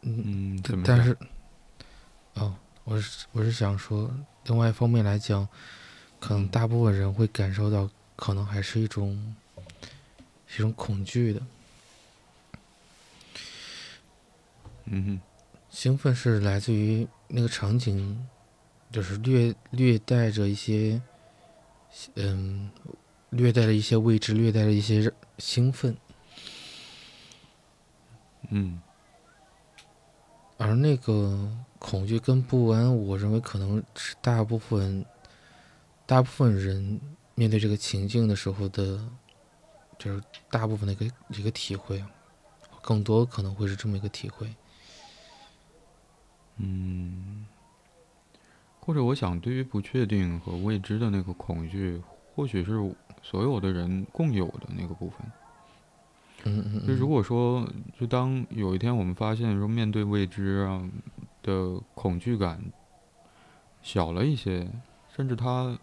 [0.00, 1.16] 嗯，但是，
[2.34, 4.12] 哦，我是我是想说，
[4.46, 5.48] 另外一方面来讲，
[6.18, 9.36] 可能大部分人会感受到，可能还是一种
[10.52, 11.40] 一种恐惧的。
[14.86, 15.20] 嗯哼，
[15.70, 18.26] 兴奋是来自于那个场景。
[18.92, 21.00] 就是略略带着一些，
[22.14, 22.70] 嗯，
[23.30, 25.96] 略带着一些未知，略带着一些兴奋，
[28.50, 28.82] 嗯，
[30.58, 35.02] 而那个恐惧跟不安，我认为可能是大部分
[36.04, 37.00] 大部分人
[37.34, 39.02] 面对这个情境的时候的，
[39.98, 42.04] 就是大部分的一个一个体会，
[42.82, 44.54] 更多可能会是这么一个体会，
[46.58, 47.46] 嗯。
[48.84, 52.02] 或者，我想，对于不确定和未知的那个恐惧，
[52.34, 52.72] 或许是
[53.22, 55.18] 所有的人共有的那个部分。
[56.44, 56.86] 嗯嗯。
[56.86, 57.64] 就如果说，
[57.98, 60.82] 就当有一天我们发现说，面对未知啊
[61.42, 62.60] 的恐惧感
[63.82, 64.68] 小了一些，
[65.14, 65.78] 甚至它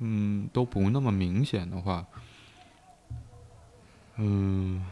[0.00, 2.06] 嗯都不那么明显的话，
[4.16, 4.84] 嗯。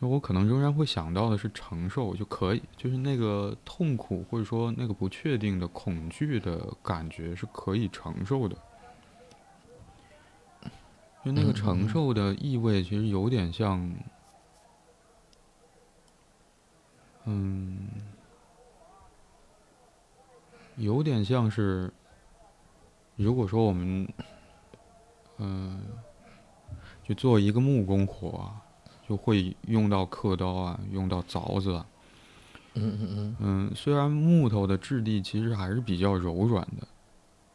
[0.00, 8.56] 就我可能仍然会想到的是承受就可以，就是那个痛苦或者说那个不确定的恐惧的感觉是可以承受的。
[11.24, 13.92] 就那个承受的意味，其实有点像，
[17.24, 17.88] 嗯，
[20.76, 21.92] 有点像是，
[23.16, 24.06] 如果说我们，
[25.38, 25.80] 嗯，
[27.02, 28.62] 去做一个木工活啊，
[29.08, 31.86] 就会用到刻刀啊，用到凿子啊。
[32.74, 33.36] 嗯嗯嗯。
[33.40, 36.86] 嗯，虽然木头的质地其实还是比较柔软的，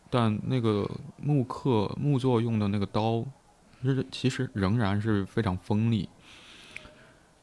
[0.09, 3.23] 但那个木刻木作用的那个刀，
[3.83, 6.07] 是其实仍然是非常锋利。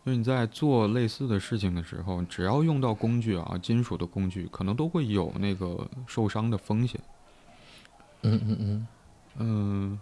[0.06, 6.98] 就你在做类似的事情的时候，只要用到工具啊，金属的工具，可能都会有那个受伤的风险。
[8.22, 8.88] 嗯嗯嗯，
[9.36, 9.98] 嗯，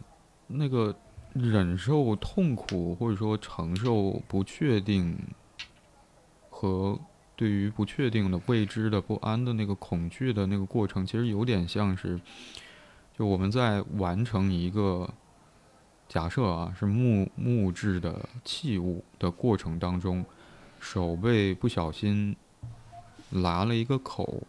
[0.47, 0.95] 那个
[1.39, 5.19] 忍受痛苦或者说承受不确定
[6.51, 6.99] 和
[7.35, 12.21] 对于不确定的未知的不安的那个恐惧的那个过程，其实有点像是，
[13.17, 15.09] 就我们在完成一个。
[16.09, 20.25] 假设啊，是木木质的器物的过程当中，
[20.79, 22.37] 手被不小心
[23.31, 24.45] 拉了一个口，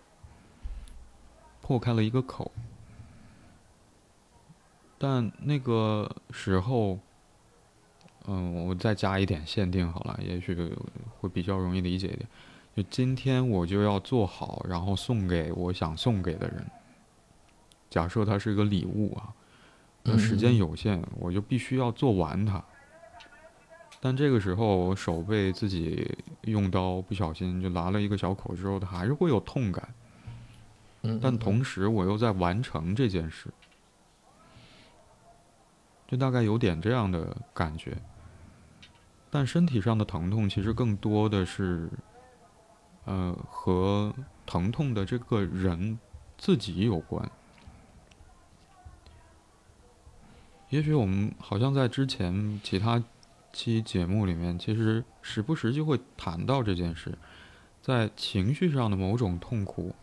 [1.59, 2.51] 破开了一个口。
[4.97, 6.99] 但那个时候，
[8.27, 10.55] 嗯，我再加一点限定好了，也许
[11.19, 12.27] 会比较容易理解一点。
[12.75, 16.65] 就今天我就要做好，然后送给我想送给的人。
[17.89, 19.33] 假设它是一个礼物啊。
[20.09, 22.63] 那时间有限，我就必须要做完它。
[23.99, 29.93] 但这个时候，我手被自己用刀不小心就拉了一个小口之后，它还是会有痛感。
[31.21, 33.49] 但同时，我又在完成这件事，
[36.07, 37.97] 就大概有点这样的感觉。
[39.29, 41.89] 但身体上的疼痛其实更多的是，
[43.03, 44.13] 呃，和
[44.45, 45.99] 疼痛的这个人
[46.37, 47.29] 自己有关。
[50.69, 53.01] 也许我们好像在之前其他
[53.53, 57.17] 期节目里面，其实时不时就会谈到这件事，
[57.81, 59.95] 在情绪上的某种痛苦，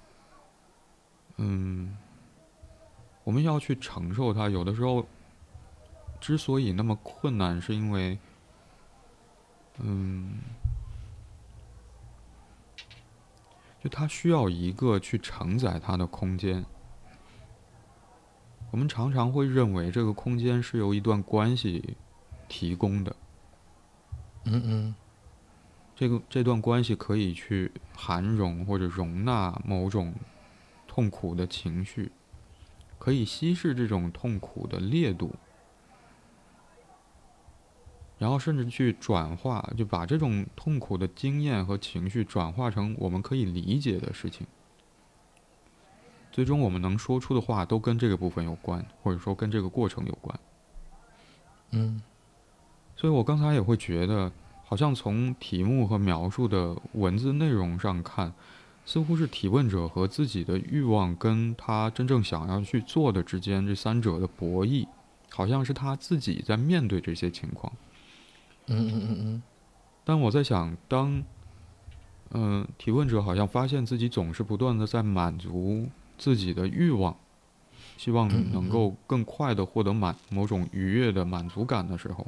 [1.37, 1.97] 嗯，
[3.25, 4.49] 我们要去承受它。
[4.49, 5.07] 有的时候
[6.25, 8.19] 之所以那么困难，是因为，
[9.79, 10.39] 嗯，
[13.83, 16.65] 就它需要一个去承载它的空间。
[18.71, 21.95] 我们常常会认为这个空间是由一段关系
[22.49, 23.15] 提供的。
[24.45, 24.95] 嗯嗯，
[25.95, 30.15] 这个这段关系可以去涵容或者容纳某种
[30.89, 32.11] 痛苦的情绪，
[32.99, 35.35] 可以稀释这种痛苦的烈度，
[38.25, 44.47] 然后甚至去转化，就把这种痛苦的经验和情绪转化成我们可以理解的事情。
[46.33, 50.41] 最终，我们能说出的话都跟这个部分有关，或者说跟这个过程有关。
[51.73, 52.01] 嗯，
[52.97, 54.33] 所以我刚才也会觉得，
[54.65, 58.33] 好像从题目和描述的文字内容上看，
[58.87, 64.87] 似乎是提问者和自己的欲望跟他真正想要去做的之间这三者的博弈，
[65.29, 67.71] 好像是他自己在面对这些情况。
[68.67, 69.43] 嗯嗯嗯嗯。
[70.05, 71.23] 但我在想，当
[72.31, 75.89] 嗯提问者好像发现自己总是不断的在满足。
[76.17, 77.17] 自己的欲望，
[77.97, 82.25] 希望能够更快的获得满某种愉悦的满足感的时候，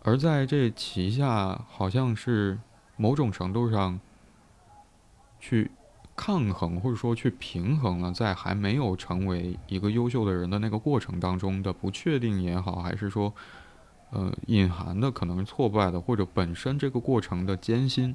[0.00, 2.58] 而在这旗下，好像是
[2.96, 4.00] 某种程度上
[5.38, 5.70] 去
[6.16, 13.30] 抗衡，或者说去平衡了，在还没有成为一个优秀的人的那个过程当中的不确定也好，还是说，
[14.10, 18.14] 呃，隐含的可能挫败的，或者本身这个过程的艰辛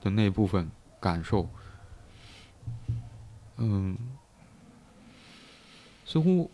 [0.00, 0.70] 的那部分
[1.00, 1.48] 感受。
[3.56, 3.96] 嗯，
[6.04, 6.50] 似乎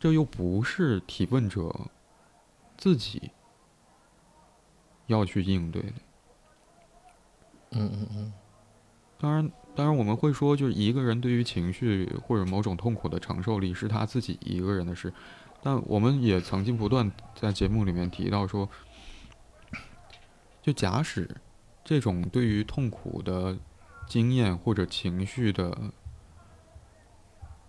[0.00, 1.74] 这又不是提问者
[2.76, 3.30] 自己
[5.06, 5.92] 要去应对的。
[7.70, 8.32] 嗯嗯嗯。
[9.18, 15.12] 当然，当然，我们会说，就是一个人对于情绪或者某种痛苦的承受力是他自己一个人的事。
[15.62, 18.68] 但我们也曾经不断在节目里面提到说，
[20.62, 21.28] 就假使
[21.84, 23.58] 这种对于痛苦的。
[24.06, 25.90] 经验或者情绪的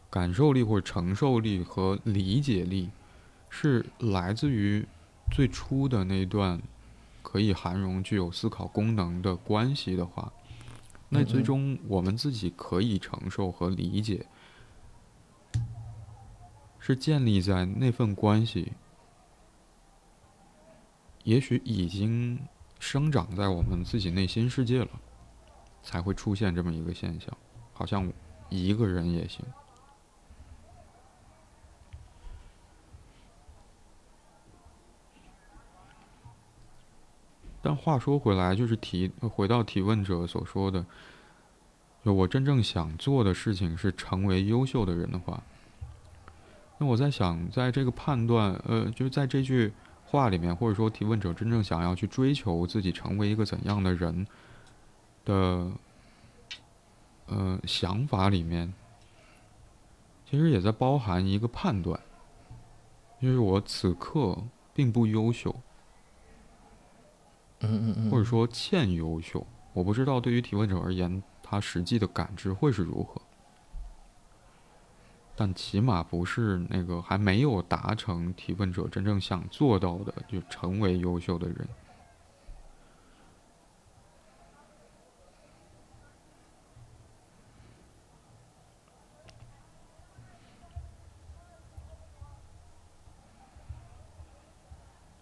[0.10, 2.90] 感受力或者承受力和理解力，
[3.50, 4.86] 是来自于
[5.32, 6.62] 最初的那段
[7.22, 10.34] 可以涵容、具有思考功能的关系的话，
[11.16, 14.28] 那最终我们自己可以承受和理解，
[16.78, 18.74] 是建立在那份关系，
[21.24, 22.40] 也许已经
[22.80, 24.90] 生长在我们自己内心世界了。
[25.88, 27.38] 才会出现这么一个现象，
[27.72, 28.12] 好像
[28.50, 29.46] 一个人也行。
[37.66, 40.86] 但话说回来，就是提回到提问者所说的，
[42.04, 45.42] 就我真正想做的事情是成为优秀的人的话，
[46.78, 49.74] 那我在想，在这个判断，呃，就是在这句
[50.06, 54.28] 话里面，或者说提问者真正想要去追求自己成为一个怎样的人
[55.26, 55.72] 的，
[57.26, 58.72] 呃，想法里面，
[60.30, 62.00] 其实也在包含一个判断，
[63.20, 64.38] 就是我此刻
[64.72, 65.56] 并不优秀。
[67.62, 73.22] 嗯嗯嗯，或者说欠优秀，我不知道对于提问者而言，他实际的感知会是如何，
[75.36, 81.68] 但起码不是那个还没有达成提问者真正想做到的，就成为优秀的人。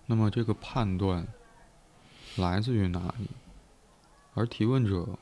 [0.05, 1.27] 那么这个判断。
[2.37, 3.29] 来自于哪里？
[4.33, 5.17] 而提问者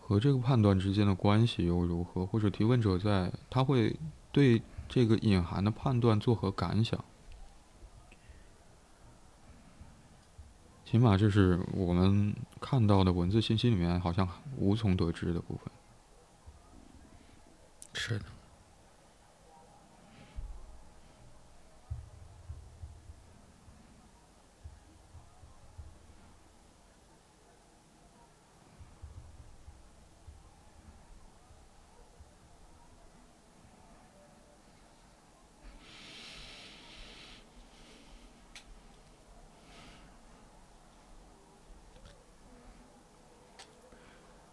[0.00, 2.24] 和这个判断之间的关系又如何？
[2.24, 3.96] 或者提问者在他会
[4.30, 7.04] 对这个隐含的判断作何感想？
[10.84, 14.26] 起码这是我们看到的文字信息里面好像
[14.56, 15.70] 无从得知的部分。
[17.92, 18.24] 是的。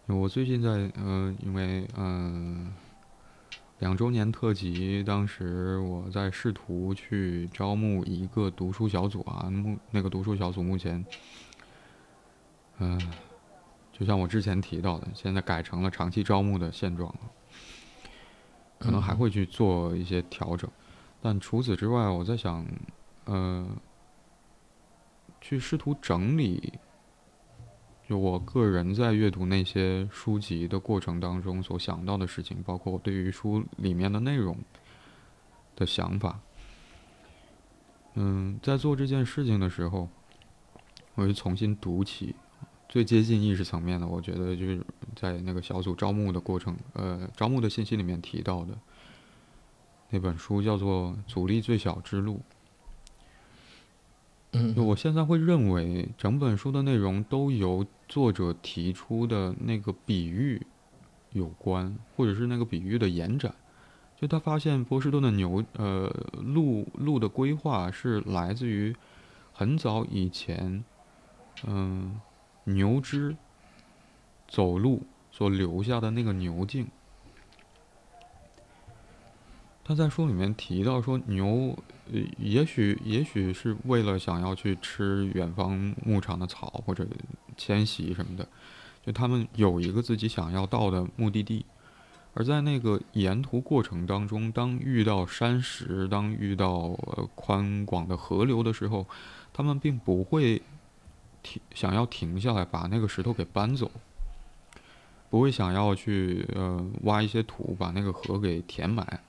[0.08, 2.72] 我最近在呃，因为嗯，
[3.80, 11.04] 两周年特辑，当时我在试图去招募一个读书小组啊，目那个读书小组目前，
[12.78, 13.00] 嗯，
[13.92, 17.20] 就像我之前提到的，现在改成了长期招募的现状了，
[18.78, 20.70] 可能还会去做一些调整，
[21.20, 22.64] 但除此之外，我在想，
[23.24, 23.66] 呃，
[25.40, 26.74] 去试图整理。
[28.08, 34.56] 就我个人在阅读那些书籍的过程当中所想到的事情，包括我对于书里面的内容
[35.74, 36.38] 的想法，
[38.14, 40.08] 嗯，在做这件事情的时候，
[41.16, 42.36] 我就重新读起
[42.88, 44.80] 最接近意识层面的，我觉得就是
[45.16, 48.78] 在那个小组招募的过程，呃，招募的信息里面提到的
[50.10, 52.40] 那本书叫做《阻力最小之路》。
[54.58, 60.66] 嗯，我现在会认为整本书的内容都由作者提出的那个比喻
[61.32, 63.54] 有关，或者是那个比喻的延展。
[64.18, 68.96] 就他发现波士顿的牛，呃，路路的规划是来自于
[69.52, 70.82] 很早以前，
[71.66, 72.18] 嗯，
[72.64, 73.36] 牛只
[74.48, 76.86] 走路所留下的那个牛径。
[79.84, 81.78] 他在书里面提到说，牛，
[82.12, 87.06] 呃也许也许是为了想要去吃远方牧场的草或者
[87.56, 88.48] 迁徙什么的，
[89.04, 91.64] 就他们有一个自己想要到的目的地，
[92.34, 99.06] 而在那个沿途过程当中，当遇到山石，当遇到呃宽广的河流的时候，
[99.52, 100.62] 他们并不会
[101.42, 103.90] 停，想要停下来把那个石头给搬走，
[105.30, 109.20] 不会想要去呃挖一些土把那个河给填埋。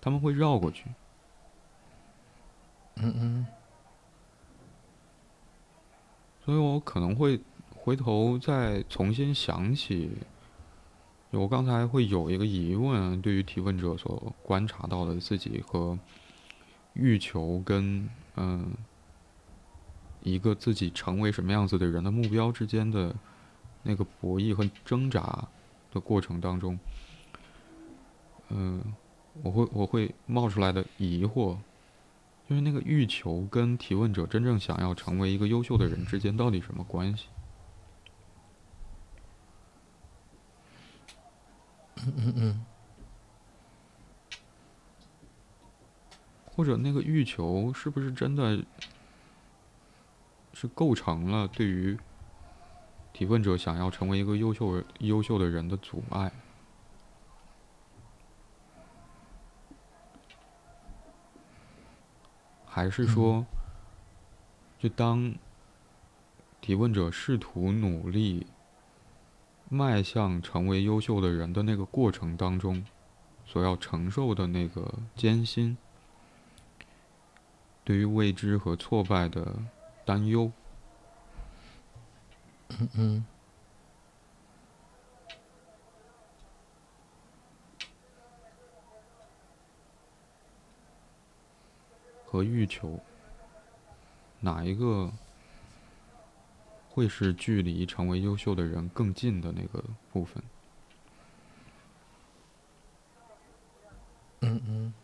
[0.00, 0.86] 他们会绕过去，
[2.96, 3.46] 嗯嗯，
[6.44, 7.40] 所以我可能会
[7.74, 10.10] 回头再重新想起，
[11.30, 15.98] 我刚才会有一个疑问，对于提问者所观察到的自己和
[16.92, 18.72] 欲求跟嗯
[20.22, 23.14] 一个自己成为什么样子的人的目标之间的
[23.82, 25.48] 那个博弈和挣扎
[25.90, 26.78] 的过程当中，
[28.50, 28.94] 嗯。
[29.42, 31.56] 我会我会冒出来的疑惑，
[32.52, 37.28] 就是那个欲求跟提问者真正想要成为一个优秀的人之间到底什么关系？
[42.04, 42.66] 嗯嗯嗯。
[46.44, 48.62] 或者那个欲求是不是真的
[50.52, 51.98] 是构成了对于
[53.14, 56.30] 提问者想要成为一个优秀优秀的人的阻碍？
[62.74, 63.44] 还是说，
[64.78, 65.34] 就当
[66.62, 68.46] 提问者试图努力
[69.68, 72.82] 迈向成为优秀的人的那个过程当中，
[73.44, 75.76] 所要承受的那个艰辛，
[77.84, 79.54] 对于未知和挫败的
[80.06, 80.50] 担忧。
[82.70, 83.24] 嗯嗯。
[92.32, 92.98] 和欲求，
[94.40, 95.12] 哪一个
[96.88, 100.42] 会是距离成为优秀的人更近的那个部分？
[104.40, 104.94] 嗯嗯。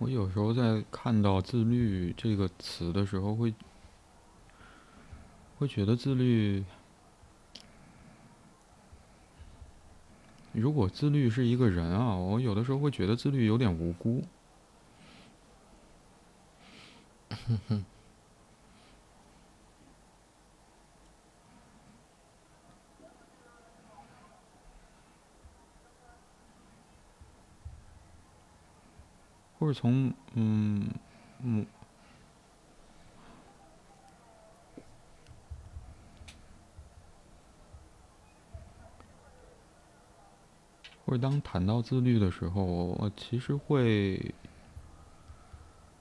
[0.00, 3.52] 我有时候在看到“自律”这个词的时候，会
[5.58, 6.64] 会觉得自律，
[10.52, 14.24] 如果自律是一个人啊，我有的时候会觉得自律有点无辜。
[29.70, 30.90] 或者从嗯
[31.44, 31.64] 嗯，
[41.04, 44.34] 或者当谈到自律的时候，我其实会，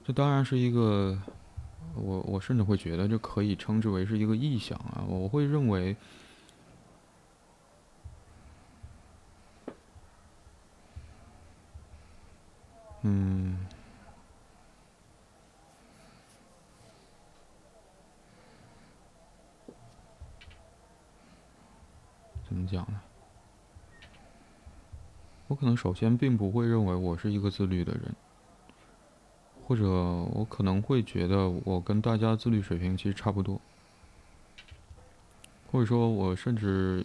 [0.04, 1.16] 这当然是一个，
[1.94, 5.96] 我我甚至会觉得这可以称之为是一个臆想啊，我会认为，
[13.04, 13.39] 嗯。
[22.70, 23.02] 讲呢？
[25.48, 28.16] 我可能首先并不会认为我是一个自律的人，
[29.66, 33.60] 或者我可能会觉得我跟大家自律水平其实差不多，
[35.72, 37.04] 或者说我甚至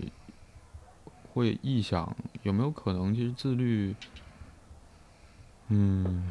[1.32, 3.96] 会臆想有没有可能，其实自律，
[5.68, 6.30] 嗯。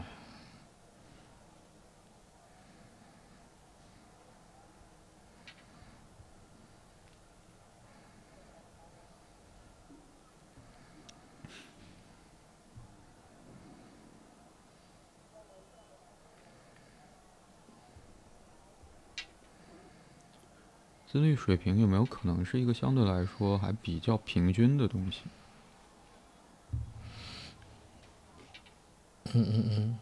[21.13, 25.21] 自律水平有没有可能是一个相对来说还比较平均的东西？
[29.25, 29.99] 嗯嗯嗯。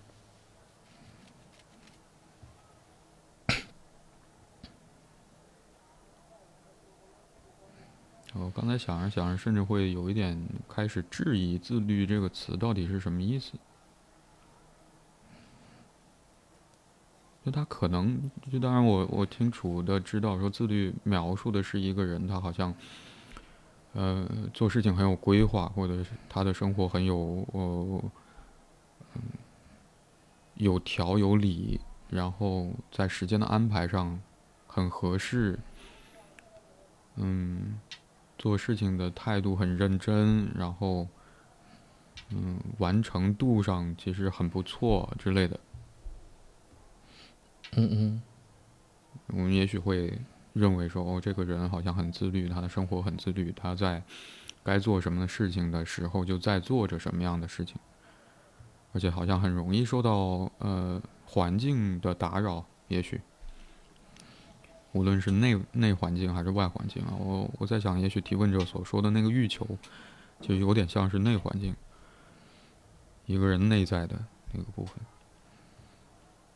[8.32, 13.51] 我刚才想着想着，甚至会有一点开始质疑“自律”这个词到底是什么意思。
[17.44, 22.74] 就他可能，就当然我我清楚的知道，说自律描述的是一个人，他好像，
[23.94, 28.04] 呃，做事情很有规划，或者是他的生活很有呃，
[30.56, 34.20] 有条有理，然后在时间的安排上
[34.68, 35.58] 很合适，
[37.16, 37.80] 嗯，
[38.38, 41.08] 做事情的态度很认真，然后，
[42.30, 45.60] 嗯，完成度上其实很不错之类的。
[47.78, 48.22] 嗯嗯，
[49.28, 50.19] 我们也许会
[50.53, 54.03] 认为说，哦，这个人好像很自律，他的生活很自律，他在
[54.63, 57.78] 该做什么的事情的时候就在做着什么样的事情，
[58.91, 62.65] 而且好像很容易受到呃环境的打扰。
[62.89, 63.22] 也许，
[64.91, 69.65] 无论是内内环境还是外环境啊，我我在想，也许提问者所说的那个欲求，
[70.41, 71.74] 就有点像是内环境，
[73.28, 74.97] 一个人内在的那个部分。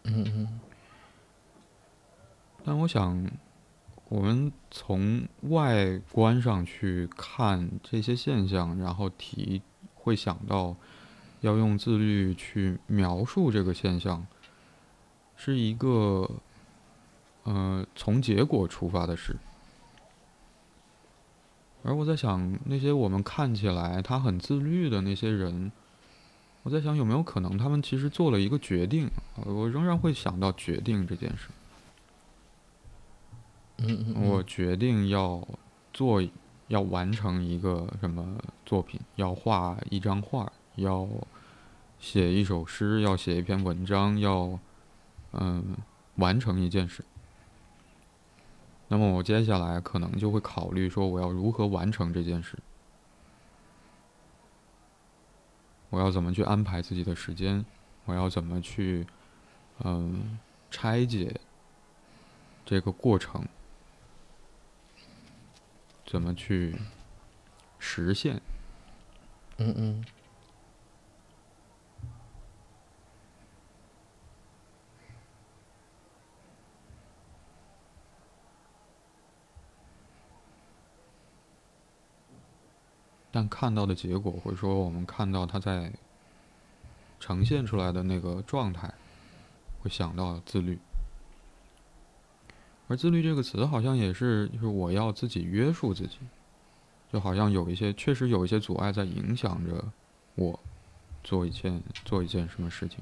[0.03, 0.59] 嗯嗯。
[2.68, 3.30] 但我想，
[4.09, 9.61] 我们从外观上去看这些现象，然后提
[9.93, 10.76] 会想到
[11.41, 14.26] 要用自律去描述这个现象，
[15.36, 16.28] 是一个，
[17.43, 19.36] 呃，从结果出发的事。
[21.84, 25.72] 而我在想，那些我们看起来他很自律的那些人，
[26.63, 29.07] 我在想有没有可能他们其实做了一个决定。
[29.45, 31.49] 我仍然会想到决定这件事。
[33.78, 35.45] 嗯，我决定要
[35.93, 36.23] 做，
[36.67, 41.07] 要完成一个什么作品，要画一张画，要
[41.99, 44.57] 写一首诗，要写一篇文章，要
[45.34, 45.76] 嗯
[46.15, 47.03] 完成一件事。
[48.88, 52.57] 那么我接下来可能就会考虑说，我要如何完成这件事？
[55.89, 57.65] 我要怎么去安排自己的时间？
[58.05, 59.05] 我要怎么去
[59.84, 60.38] 嗯
[60.69, 61.39] 拆解
[62.65, 63.43] 这个过程？
[66.06, 66.76] 怎么去
[67.80, 68.41] 实现？
[69.58, 70.06] 嗯嗯。
[83.32, 85.91] 但看到的结果，或者说我们看到他在
[87.20, 88.93] 呈现出来的那个状态，
[89.82, 90.80] 会想到自律。
[92.88, 96.20] 而自律这个词，好像也是，就是我要自己约束自己，
[97.12, 99.84] 就好像有一些，确实有一些阻碍在影响着
[100.36, 100.60] 我
[101.24, 103.00] 做一件做一件什么事情。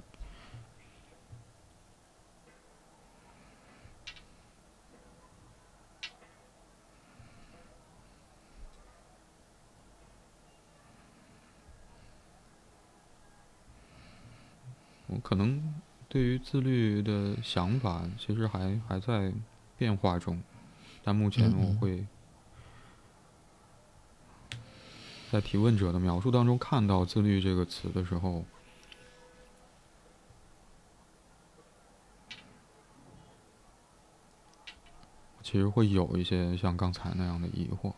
[15.07, 15.61] 我可能
[16.07, 19.31] 对于自律的想法，其实还还在
[19.77, 20.41] 变化中，
[21.03, 22.05] 但目前我会
[25.31, 28.45] 在提问者的描述当中看到“自律”这个词的时候，
[35.41, 37.93] 其实会有一些像刚才那样的疑惑。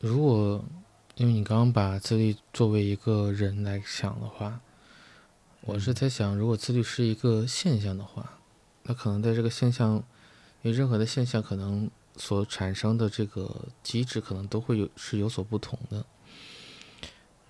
[0.00, 0.64] 如果，
[1.16, 4.62] 因为你刚刚把自律作为一个人来想的话，
[5.60, 8.38] 我是在想，如果自律是一个现象的话，
[8.84, 9.96] 那可能在这个现象，
[10.62, 16.06] 因为任何的现象可能所产生的这个机制可能都会有是有所不同的。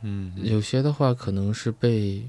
[0.00, 2.28] 嗯，有些的话可能是被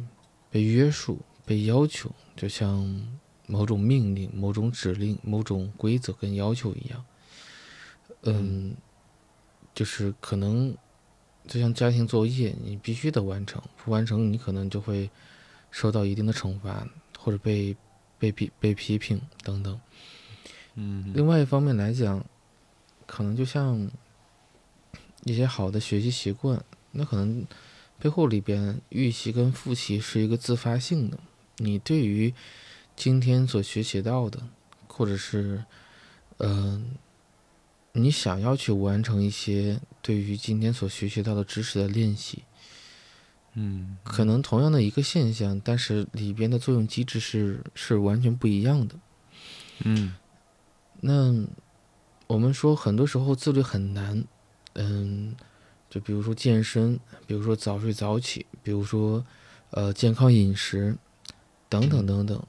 [0.51, 1.17] 被约束、
[1.47, 3.07] 被要求，就像
[3.47, 7.03] 某种命令、某种指令、某种规则跟要求一样。
[8.21, 8.75] 嗯。
[9.73, 10.75] 就是可能，
[11.49, 15.09] 就像家庭作业，你必须得完成，不完成你可能就会
[15.71, 16.87] 受到一定的惩罚，
[17.17, 17.75] 或者被
[18.19, 19.81] 被批被批评等等。
[20.75, 21.11] 嗯。
[21.15, 22.23] 另外一方面来讲，
[23.07, 23.89] 可能就像
[25.23, 27.43] 一些好的学习习惯，那可能
[27.97, 31.17] 背后里边预习跟复习是一个自发性的。
[31.57, 32.31] 你对于
[32.95, 34.39] 今天所学习到的，
[34.87, 35.65] 或者是
[36.37, 36.91] 嗯。
[37.93, 42.43] 你想要去完成一些对于今天所学习到的知识的练习，
[43.53, 48.95] 嗯，可能同样的一个现象，但是里边的作用机制是是完全不一样的，
[49.83, 50.15] 嗯，
[51.01, 51.45] 那
[52.27, 54.23] 我们说很多时候自律很难，
[54.75, 55.35] 嗯，
[55.89, 59.25] 就比如说健身，比如说早睡早起，比如说
[59.71, 60.97] 呃健康饮食
[61.67, 62.41] 等等等等，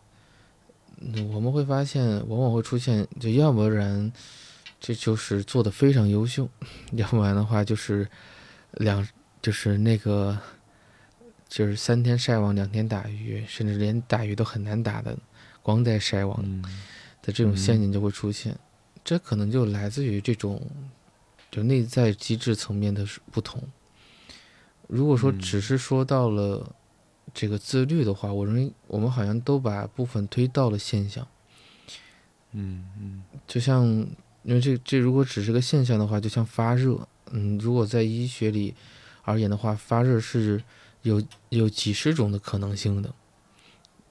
[1.32, 4.12] 我们会发现往往会出现，就要不然。
[4.80, 6.48] 这就是做的非常优秀，
[6.96, 8.08] 要不然的话就是
[8.72, 9.06] 两
[9.42, 10.38] 就是那个
[11.46, 15.14] 就是三天晒网两天打鱼，甚至连打鱼都很难打的，
[15.62, 16.42] 光在晒网
[17.20, 18.58] 的这种陷阱就会出现。
[19.04, 20.66] 这可能就来自于这种
[21.50, 23.62] 就内在机制层面的不同。
[24.88, 26.74] 如果说只是说到了
[27.34, 31.28] 这个自律的话，我认为我们好像都把部分推到了现象。
[32.52, 34.06] 嗯嗯，就像。
[34.43, 38.74] 因为这这如果只是个现象的话，就像发热，嗯，如果在医学里
[39.22, 40.62] 而言的话，发热是
[41.03, 43.14] 有有几十种的可能性的，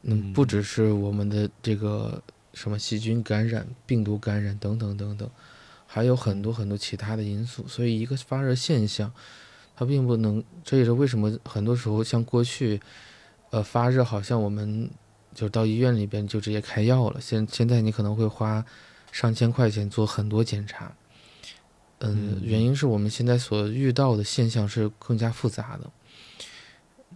[0.04, 2.22] 嗯，不只是我们的这个
[2.54, 5.30] 什么细菌感染、病毒感染等等等等，
[5.88, 7.68] 还有很多很多其他的因素。
[7.68, 9.12] 所以一个发热现象，
[9.76, 12.80] 它并不能，这也是为什么很多时候像过去，
[13.50, 14.90] 呃，发热好像我们
[15.34, 17.20] 就到医院里边就直接开药了。
[17.20, 18.64] 现现在你可能会花
[19.12, 20.94] 上千块钱做很多检查，
[22.00, 25.90] 嗯，原因是我们现在所遇到的现象是更加复杂的。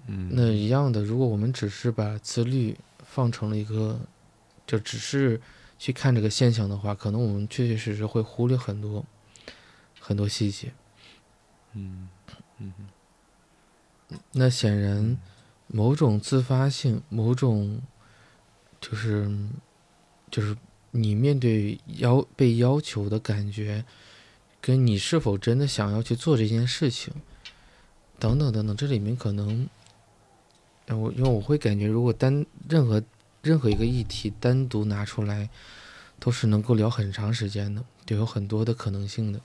[0.07, 3.99] 嗯，那一样的，如果我们只是把自律放成了一个，
[4.67, 5.39] 就只是
[5.79, 9.05] 去看这个现象的话，可能我们确确实实会忽略很多
[9.99, 10.73] 很多细节。
[11.73, 12.09] 嗯
[12.57, 12.73] 嗯
[14.31, 15.17] 那显然，
[15.67, 17.81] 某种自发性，某种
[18.81, 19.31] 就是
[20.29, 20.55] 就是
[20.95, 23.83] 你面对要被要求的感觉，
[24.61, 27.11] 跟你是否真的想要去做这件事情，
[28.19, 29.67] 等等等等，这里面可能，
[30.85, 33.01] 呃我因为我会感觉，如果单任何
[33.41, 35.49] 任何一个议题单独拿出来，
[36.19, 39.41] 都是能够聊很长时间的，就有很多的可能性的。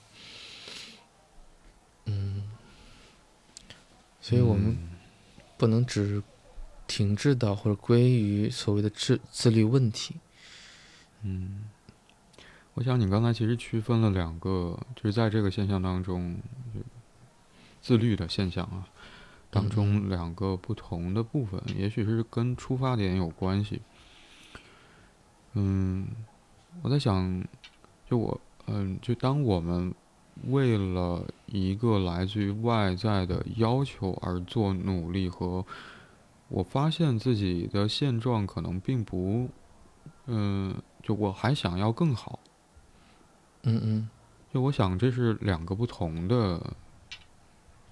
[2.04, 2.44] 嗯，
[4.20, 4.90] 所以我们嗯
[5.56, 6.22] 不能只
[6.86, 10.16] 停滞到或者归于所谓的自自律问题。
[11.22, 11.64] 嗯，
[12.74, 16.36] 我想你刚才其实区分了两个，就是在这个现象当中，
[16.72, 16.80] 就
[17.80, 18.86] 自律的现象啊，
[19.50, 23.82] 当中两个不同的部分，也许是跟出发点有关系。
[25.54, 26.06] 嗯，
[26.82, 27.44] 我在想，
[28.08, 29.92] 就我，嗯，就当我们
[30.44, 35.64] 为了一个来自于外在的要求而做努力和，
[36.48, 39.48] 我发现自己的现状可能并不，
[40.26, 40.74] 嗯，
[41.08, 42.38] 就我还想要更好，
[43.62, 44.10] 嗯嗯。
[44.52, 46.74] 就我想这是两个不同的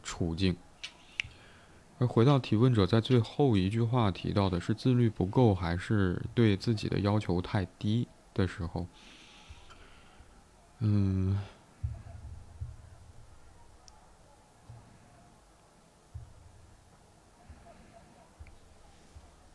[0.03, 0.55] 处境。
[1.99, 8.87] 而回到提问者在最后一句话提到的是自律不够，还是对自己的要求太低的时候，
[10.81, 11.41] 嗯，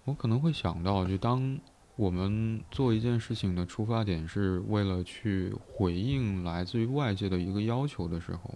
[0.06, 1.60] 我可能会想到，就当
[2.02, 8.56] 我们做一件事情的出发点是为了去回应来自于外界的一个要求的时候，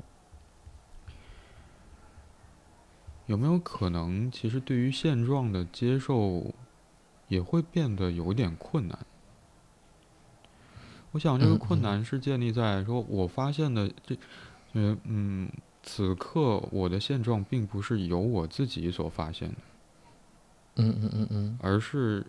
[3.27, 6.55] 有没有可能，其实对于现状的接受
[7.27, 8.97] 也会变得有点困难？
[11.11, 14.17] 我想这个嗯嗯困难是建立在说，我发现的这，
[14.73, 15.47] 呃嗯，
[15.83, 19.55] 此刻我的现状并不是由我自己所发现的。
[20.77, 22.25] 嗯嗯嗯嗯而是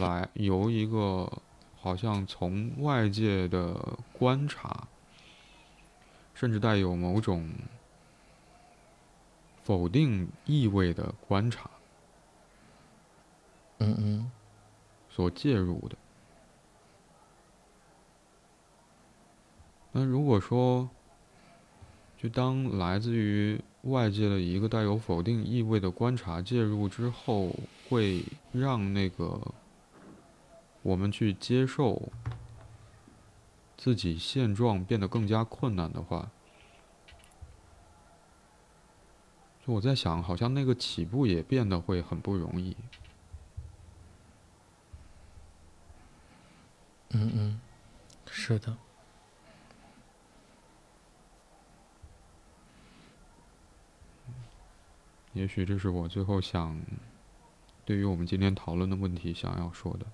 [0.00, 1.30] 来由一个
[1.80, 4.86] 好像从外界的观察，
[6.34, 7.50] 甚至带有某种
[9.62, 11.70] 否定意味的观察
[13.78, 14.30] 嗯嗯
[15.08, 15.96] 所介入的。
[19.92, 20.88] 那如果说，
[22.16, 27.50] 就当来自于外界的一个带有否定意味的观察介入之后，
[27.88, 28.22] 会
[28.52, 29.40] 让那个
[30.82, 32.10] 我们去接受
[33.76, 36.30] 自己现状变得更加困难的话，
[39.66, 42.76] 就我在想，好像那个起步也变得会很不容易。
[47.10, 47.60] 嗯嗯，
[48.30, 48.76] 是的。
[55.32, 56.80] 也许这是我最后想
[57.84, 60.06] 对于我们今天讨论的问题想要说的。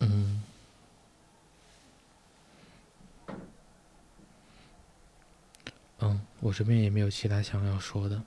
[0.00, 0.42] 嗯
[6.00, 8.22] 嗯，我这边也没有其他想要说的。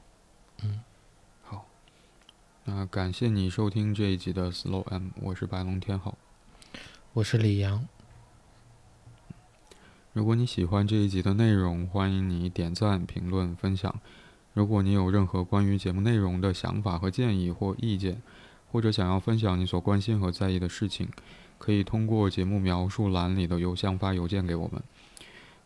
[0.63, 0.82] 嗯
[1.43, 1.68] 好，
[2.65, 6.18] 那感谢你收听这一集的 Slow M，我是白龙天浩。
[7.13, 7.88] 我是李阳。
[10.13, 14.01] 如果你喜欢这一集的内容，欢迎你点赞、评论、分享。
[14.55, 18.20] 如果你有任何关于节目内容的想法和建议或意见，
[18.72, 21.07] 或者想要分享你所关心和在意的事情，
[21.59, 24.82] 可以通过节目描述栏里的邮箱发邮件给我们。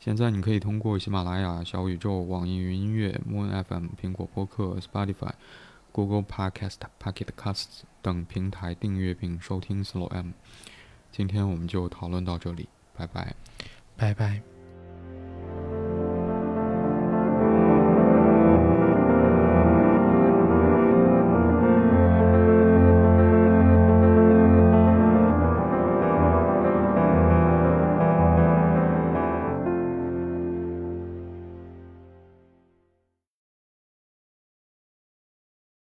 [0.03, 5.31] 现在你可以通过喜马拉雅、小宇宙、网易云音乐、Moon FM、苹果播客、Spotify、
[5.91, 10.31] Google Podcast、Pocket Casts 等平台订阅并收听 Slow M。
[11.11, 13.35] 今天我们就讨论到这里，拜拜。
[13.95, 14.50] 拜拜。